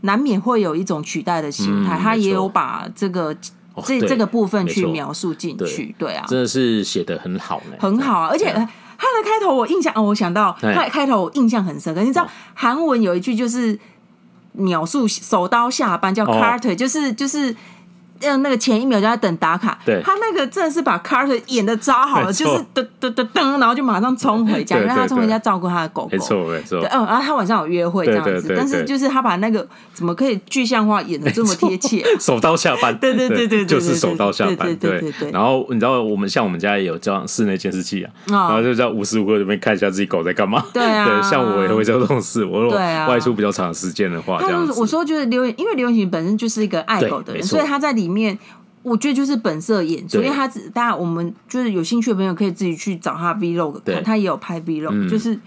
[0.03, 13.79] 难免会有一种取代的心态，嗯、他也有把这个这、哦、这个部分去描述进去，对，啊，真的是写的很好呢，很好啊，而且他的开头我印象哦，我想到他的开头我印象很深刻，你知道韩文有一句就是
[14.53, 17.57] 描述手刀下班叫 Carter，、哦、就是就是。
[18.21, 26.79] 嗯，那个前一秒就在等打卡，对，他那个真的是把 Carter 演的超好了，就是噔噔噔噔，然后就马上冲回家，因为他冲回家照顾他的狗狗，没错没错。
[26.91, 35.31] 嗯，然后他晚上有约会这样子，但是就是他把那个怎么可以具象化演的这么贴切， 手刀下班，对对对对，就是手刀下班，对对对。
[35.31, 44.73] 然后你知道我们像我们家也有这样室内监视器啊，然后就在无时无刻这边看一下自己狗在干嘛，对啊， 对，像我也会做这种事，我如果外出比较长时间的话，这样子。
[44.81, 48.39] 我说就是刘，因为刘演锡本身就是一个爱狗的人，所以他在里面。
[48.83, 55.39] 我觉得就是本色演出，因为他只，大家我们就是有兴趣的朋友可以自己去找他 Vlog 看，他也有拍 Vlog，就是。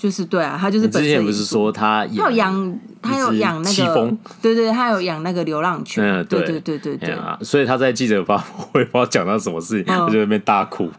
[0.00, 1.02] 就是对啊，他就是本身。
[1.02, 6.04] 之前不是说他他有养，他有养那个，对对，他有养那个流浪犬。
[6.04, 6.40] 嗯，对。
[6.40, 7.16] 对对对对。
[7.42, 10.90] 所以他在记者发布会不知道讲到什么事情，他就在那边大哭，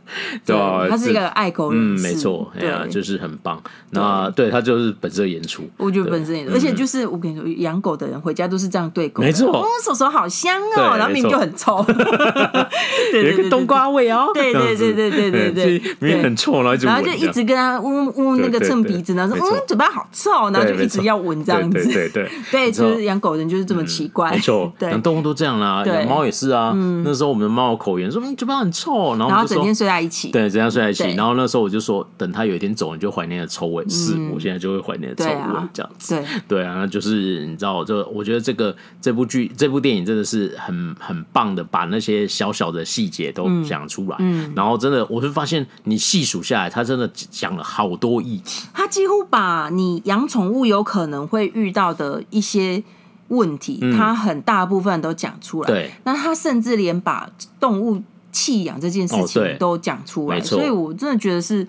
[0.45, 0.85] 对吧？
[0.89, 2.69] 他是一个爱狗人士，嗯，没错，对。
[2.69, 3.61] 啊，就是很棒。
[3.91, 11.83] 那对他就是本色演出，我觉得本色演出，而且就是我跟你说，养狗的人回家都是这样对狗，没错，哦，手手好香哦，然后明明就很臭，
[13.13, 18.81] 有一个冬瓜味哦，对对对对对对对， 明明很臭，然后就然后就一直跟他呜呜那个蹭。
[18.81, 21.90] 鼻子，然后说嗯，嘴巴好臭，然后就一直要闻这样子。
[21.91, 24.31] 对对 对，就是养狗人就是这么奇怪。
[24.31, 26.73] 没错，养动物都这样啦，养猫也是啊。
[27.03, 30.31] 那时候我们的猫有口炎，说你，嘴巴很臭，然后整天睡在一起。
[30.31, 31.15] 对，整天睡在一起。
[31.15, 33.87] 然后那时候我就说，等它有一天走，你就怀念的臭味。
[33.89, 36.15] 是，我现在就会怀念的臭味，这样子。
[36.15, 44.17] 对对啊，那就是你知道，就我觉得这个这部剧、这部电影真的是很很棒的，把那些小小的细节都讲出来。
[44.19, 48.67] 嗯，然后真的，我就发现你细数下来，他真的讲了好多议题。
[48.73, 52.83] 他几乎把你养宠物有可能会遇到的一些
[53.29, 55.67] 问题，他很大部分都讲出来。
[55.67, 57.29] 对，那他甚至连把
[57.61, 58.03] 动物
[58.33, 61.65] 弃养这件事情都讲出来，所以我真的觉得是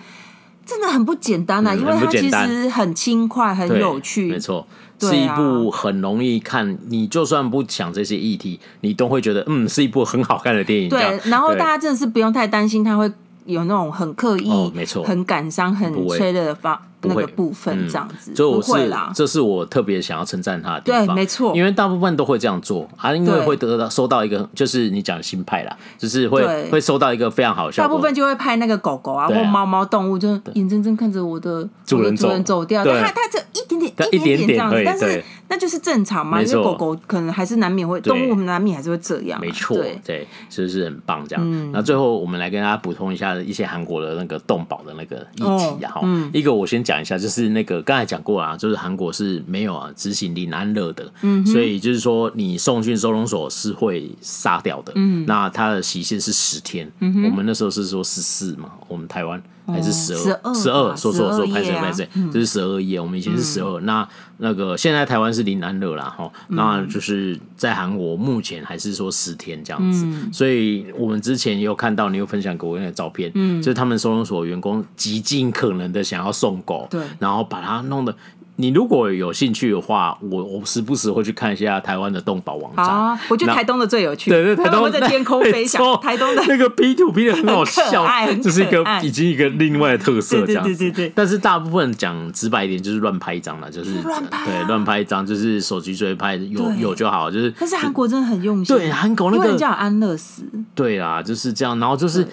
[0.66, 4.66] 真的很不简单啊，因为它其实很轻快、很有趣，没错，
[4.98, 6.76] 是一部很容易看。
[6.88, 10.88] 你就算不讲这些议题，你都会觉得嗯，是一部很好看的电影。
[10.88, 13.08] 对，然后大家真的是不用太担心他会。
[13.44, 16.80] 有那种很刻意、哦、没错，很感伤、很催的方。
[17.04, 21.06] 那个部分这样子，所以、嗯、我是这是我特别想要称赞他的地方。
[21.06, 27.82] 对，没错，因为大部分都会这样做啊，因为会得到收到一个，就是你讲的新派啦，就是会会收到一个非常好笑。
[27.82, 39.40] 大部分就会拍那个狗狗啊，啊或猫猫动物，就眼睁睁看着我的主人主人走掉，他他这一点点一点点这样子，但是那就是正常嘛，因为狗狗可能还是难免会，动物难免还是会这样、啊。
[39.40, 41.26] 没错，对，是不是很棒？
[41.28, 47.82] 这样，那、嗯、最后我们来跟大家补充一下一些韩国的那个动保的那个议题啊，哈、哦嗯，一个我先讲一下，就是那个。
[47.82, 64.06] 刚才讲过啊，就是韩国是没有啊执行零安乐的，嗯，所以就是说你送去收容所是会杀掉的，嗯，那它的期限是十天，嗯，我们那时候是说十四嘛，我们台湾还是十二，十二，说说说，拍谁拍谁，这是十二页，我们以前是十二，那
[64.38, 78.14] 那个现在台湾是零安乐啦，哈，那就是在韩国目前还是说十天这样子，所以我们之前也有看到你有分享给我那个照片，嗯，就是他们收容所员工极尽可能的想要送狗，对，然后把它弄得。
[78.62, 82.86] 你如果有兴趣的话，我我时不时会去看一下台湾的动保网站。
[82.86, 84.30] 啊，我觉得台东的最有趣。
[84.30, 85.82] 对对，台东在天空飞翔。
[86.00, 88.06] 台东的那个 P to P 的很好笑，
[88.40, 90.70] 这是一个已经一个另外的特色，这样子。
[90.70, 91.12] 对对对对。
[91.12, 94.46] 但是大部分讲直白一点，就是乱拍一张了，就是乱拍。
[94.46, 97.52] 对，乱拍一张，就是手机随拍，有有就好，就是。
[97.58, 98.76] 但是韩国真的很用心。
[98.76, 100.44] 对，韩国那个叫安乐死。
[100.72, 102.24] 对啊，就是这样，然后就是。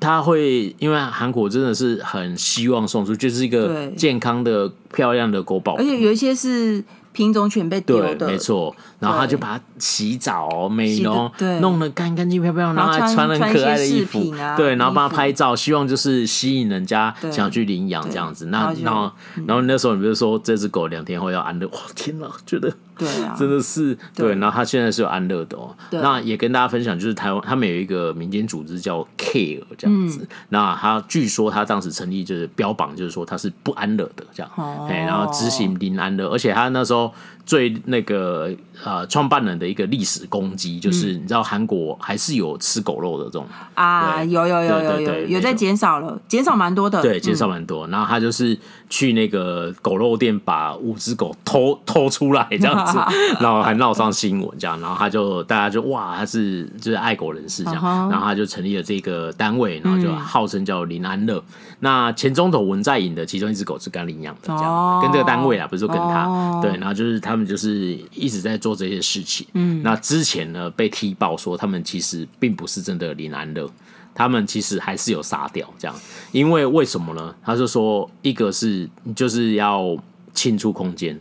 [0.00, 5.74] 他会，因为韩国真的是很希望送出，就是一个健康的、漂亮的狗宝。
[5.74, 6.82] 宝，而且有一些是
[7.12, 8.74] 品种犬被丢的，没错。
[8.98, 11.30] 然后他就把它洗澡、美容，
[11.60, 18.46] 弄得干干净漂漂亮，然后还穿了很可爱的衣服，对，然后帮他拍照，希望就是吸引人家想去领养这样子。
[18.46, 19.10] 那然后，
[19.46, 22.72] 然后那时候你比如说这只狗两天后要安乐，哇，天哪，觉得。
[22.96, 25.74] 对啊， 真的是对，然后他现在是有安乐的哦。
[25.90, 30.26] 那也跟大家分享，就是台湾他们有一个民间组织叫 Care 这样子。
[30.48, 34.50] 那他据说他当时成立就是标榜，就是说他是不安乐的这样，
[34.88, 37.12] 哎，然后执行零安乐，而且他那时候
[37.46, 38.50] 最那个
[38.82, 47.86] 呃创办人的一个历史攻击，就是你知道韩国还是有吃狗肉的这种啊，有有有有有有在减少了，减少蛮多的，对，减少蛮多。
[47.88, 52.98] 然后他就是去那个狗肉店把五只狗偷偷出来这样子。
[53.40, 61.42] 然后还闹上新闻，这样，然后他就大家就哇，他是就是爱狗人士这样，然后他就成立了这个单位，然后就号称叫林安乐。
[61.80, 66.60] 那前总统文在寅的其中一只狗是跟他领养的，这样跟这个单位啊，不是说跟他。
[66.62, 69.46] 对，然后就是他们就是一直在做这些事情。
[69.54, 73.68] 嗯，那之前呢被踢爆说他们其实并不是真的零安乐，
[74.14, 75.96] 他们其实还是有杀掉这样，
[76.32, 77.34] 因为为什么呢？
[77.42, 79.96] 他就说一个是就是要
[80.32, 81.18] 清出空间。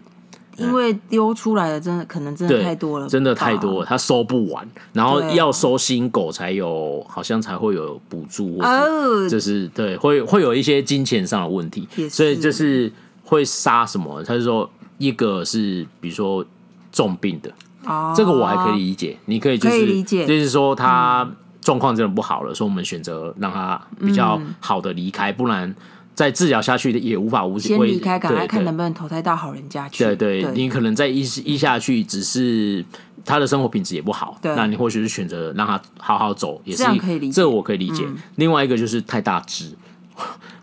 [0.56, 12.94] 因为丢出来的真的可能真的太多了，真的太多了，他收不完，然后要收新狗才有，好像才会有补助，哦，就是对，会会有一些金钱上的问题，所以就是
[13.24, 14.22] 会杀什么？
[14.24, 16.46] 他就说一个是比如说
[16.92, 17.52] 重病的，
[17.86, 21.30] 哦，这个我还可以理解，你可以就是理解，就是说他
[21.62, 25.76] 状况真的不好了，所以我们选择让他比较好的离开，不然。
[26.16, 27.76] 再治疗下去的也无法无天。
[27.76, 30.04] 先离开，赶快看能不能投胎到好人家去。
[30.04, 32.86] 对对，对，你可能再医医下去，只是
[33.26, 34.38] 他的生活品质也不好。
[34.44, 37.34] 那你或许是选择让他好好走，也是这样可以理解。
[37.34, 38.04] 这我可以理解。
[38.06, 39.76] 嗯、另外一个就是太大只，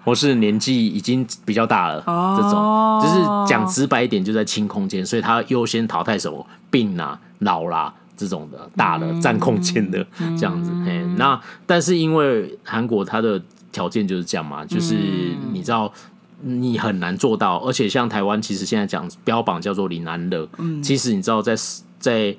[0.04, 3.00] 或是年纪已经比较大了，哦、这种。
[3.02, 10.06] 就是讲直白一点，就在清空间，所以他优先淘汰什么病啊、老啦、啊、这种的大的占空间的
[10.38, 10.70] 这样子。
[11.16, 13.40] 那但是因为韩国它的。
[13.72, 14.96] 条件就是这样嘛，就是
[15.52, 15.92] 你知道，
[16.40, 21.64] 你很难做到，而且像台湾，其实现在讲标榜叫做零安乐，嗯，其实你知道在，在
[22.00, 22.36] 在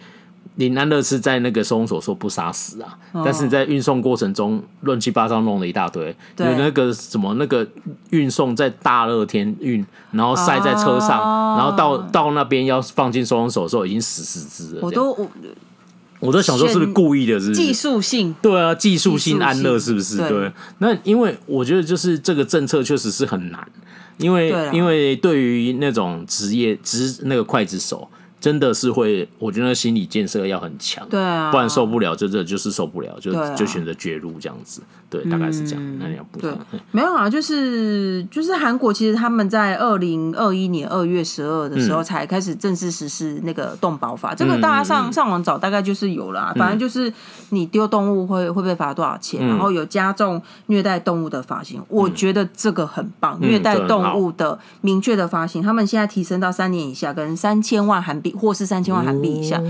[0.56, 7.68] 零安乐是在那个收容所说不杀死啊，哦、但是你在运送过程中乱七八糟弄了一大堆，对有那个什么那个
[8.10, 15.28] 运送在大热天运，然后塞在车上，哦、然后到到那边要放进收容所的时候已经死死只了，我都我。
[16.20, 17.40] 我都想说，是不是故意的？
[17.40, 18.36] 是技术性？
[18.44, 20.18] 对啊，技术性安乐是不是？
[20.18, 20.52] 对。
[20.78, 23.68] 那因为我觉得，就是这个政策确实是很难，
[24.18, 28.08] 因为因为对于那种职业职那个刽子手。
[28.42, 34.82] 真的是会，我觉得心理建设要很强，对啊，不然受不了，就这就是受不了，就就选择绝路这样子，
[35.12, 36.00] 对，大概是这样。
[36.00, 36.52] 那你要不对，
[36.90, 47.14] 没有啊，就是就是韩国其实他们在二零二一年二月十二的时候才开始正式实施那个动保法，这个大家上上网找大概就是有了，反正就是
[47.50, 58.32] 你丢动物会会被罚多少钱，然后有加重虐待动物的罚金，我觉得这个很棒，虐待动物的明确的罚金，他们现在提升到三年以下跟三千万韩币。
[58.32, 59.62] 或是三千万韩币以下，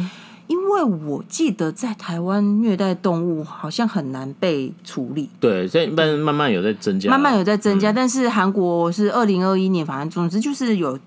[0.51, 5.29] 因为我记得在台湾虐待动物好像很难被处理。
[5.39, 7.91] 对，所以慢慢慢有在增加，慢慢有在增加。
[7.91, 10.99] 嗯、但是韩国是二零二一年，反正总之就是有，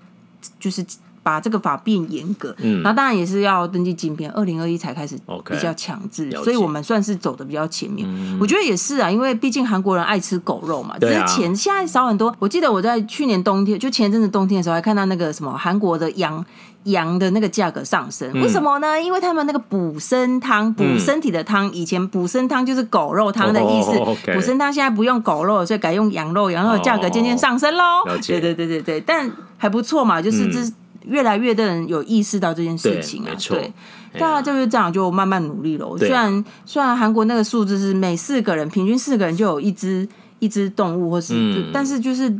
[0.59, 0.83] 就是。
[1.25, 5.17] 把这个法变严格，嗯，然后当然也是要登记晶片，二零二一才开始
[5.49, 8.07] 比较强制，okay, 所以我们算是走的比较前面。
[8.07, 12.31] 嗯、我觉得也是啊，因为毕竟韩国人爱吃狗肉嘛，之前、啊、现在少很多。
[12.37, 16.45] 我记得我在去年冬天，就前阵子冬天的时候，还看到那个什么韩国的羊
[16.85, 18.99] 羊的那个价格上升，为什么呢？
[18.99, 23.91] 因为他们那个补身汤补身体的汤，以前补身汤就是狗肉汤的意思，
[24.33, 28.03] 补身汤现在不用狗肉，所以改用羊肉，羊肉的价格渐渐上升喽。
[28.25, 30.59] 对对对对对，但还不错嘛，就是这。
[30.59, 30.73] 嗯。
[31.07, 33.71] 越来越多人有意识到这件事情啊，对，
[34.11, 34.19] 对。
[34.19, 35.95] 大家就是这样，就慢慢努力了。
[35.99, 40.09] 虽然虽然韩国那个数字是每四个人平均四个人就有一只
[40.39, 42.35] 一只动物，或是、嗯，但是就是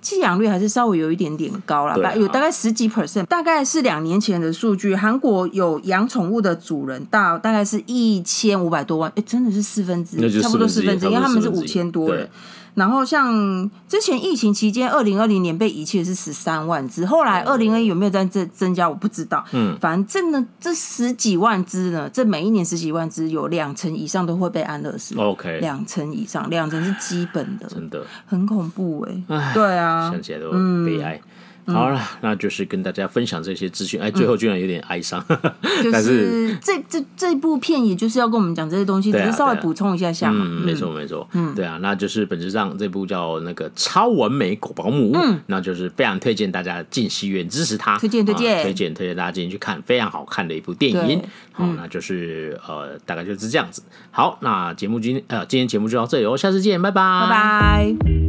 [0.00, 2.14] 弃养率还是稍微有一点点高了，吧、啊？
[2.14, 4.94] 有大概十几 percent，大概是两年前的数据。
[4.94, 12.28] 韩国有养宠物的主人大大概是一千五百多万，哎，真的是四分之一，差不多四分之一，因为他们是五千多人。
[12.76, 19.42] 然后像之前疫情期间，二零二零年被遗弃的是十三万只，后来二零二一有没有在增增加，我不知道。
[19.52, 25.18] 嗯，反正呢，这十几万只呢，这每一年十几万只，有两成以上都会被安乐死。
[25.18, 29.54] OK，两成以上，两成是基本的，真的很恐怖哎、欸。
[29.54, 30.52] 对啊，想起来都
[30.84, 31.16] 悲哀。
[31.16, 31.30] 嗯
[31.66, 34.00] 好了，那就是跟大家分享这些资讯。
[34.00, 35.38] 哎，最后居然有点哀伤，嗯、
[35.92, 40.44] 但是这这这部片也就是要跟我们讲这些东西，啊、只是稍微补充一下下嘛。
[40.46, 41.28] 嗯，没错没错。
[41.32, 51.22] 嗯，对啊，那就是本质上这部叫那个超完美狗保姆，嗯，那就是非常推荐大家进戏院支持他，推荐推荐推荐推荐大家进去看，非常好看的一部电影。
[51.52, 53.82] 好，那就是呃，大概就是这样子。
[54.10, 58.25] 好，那节目今天呃今天节目就到这里哦，下次见，拜拜，拜拜。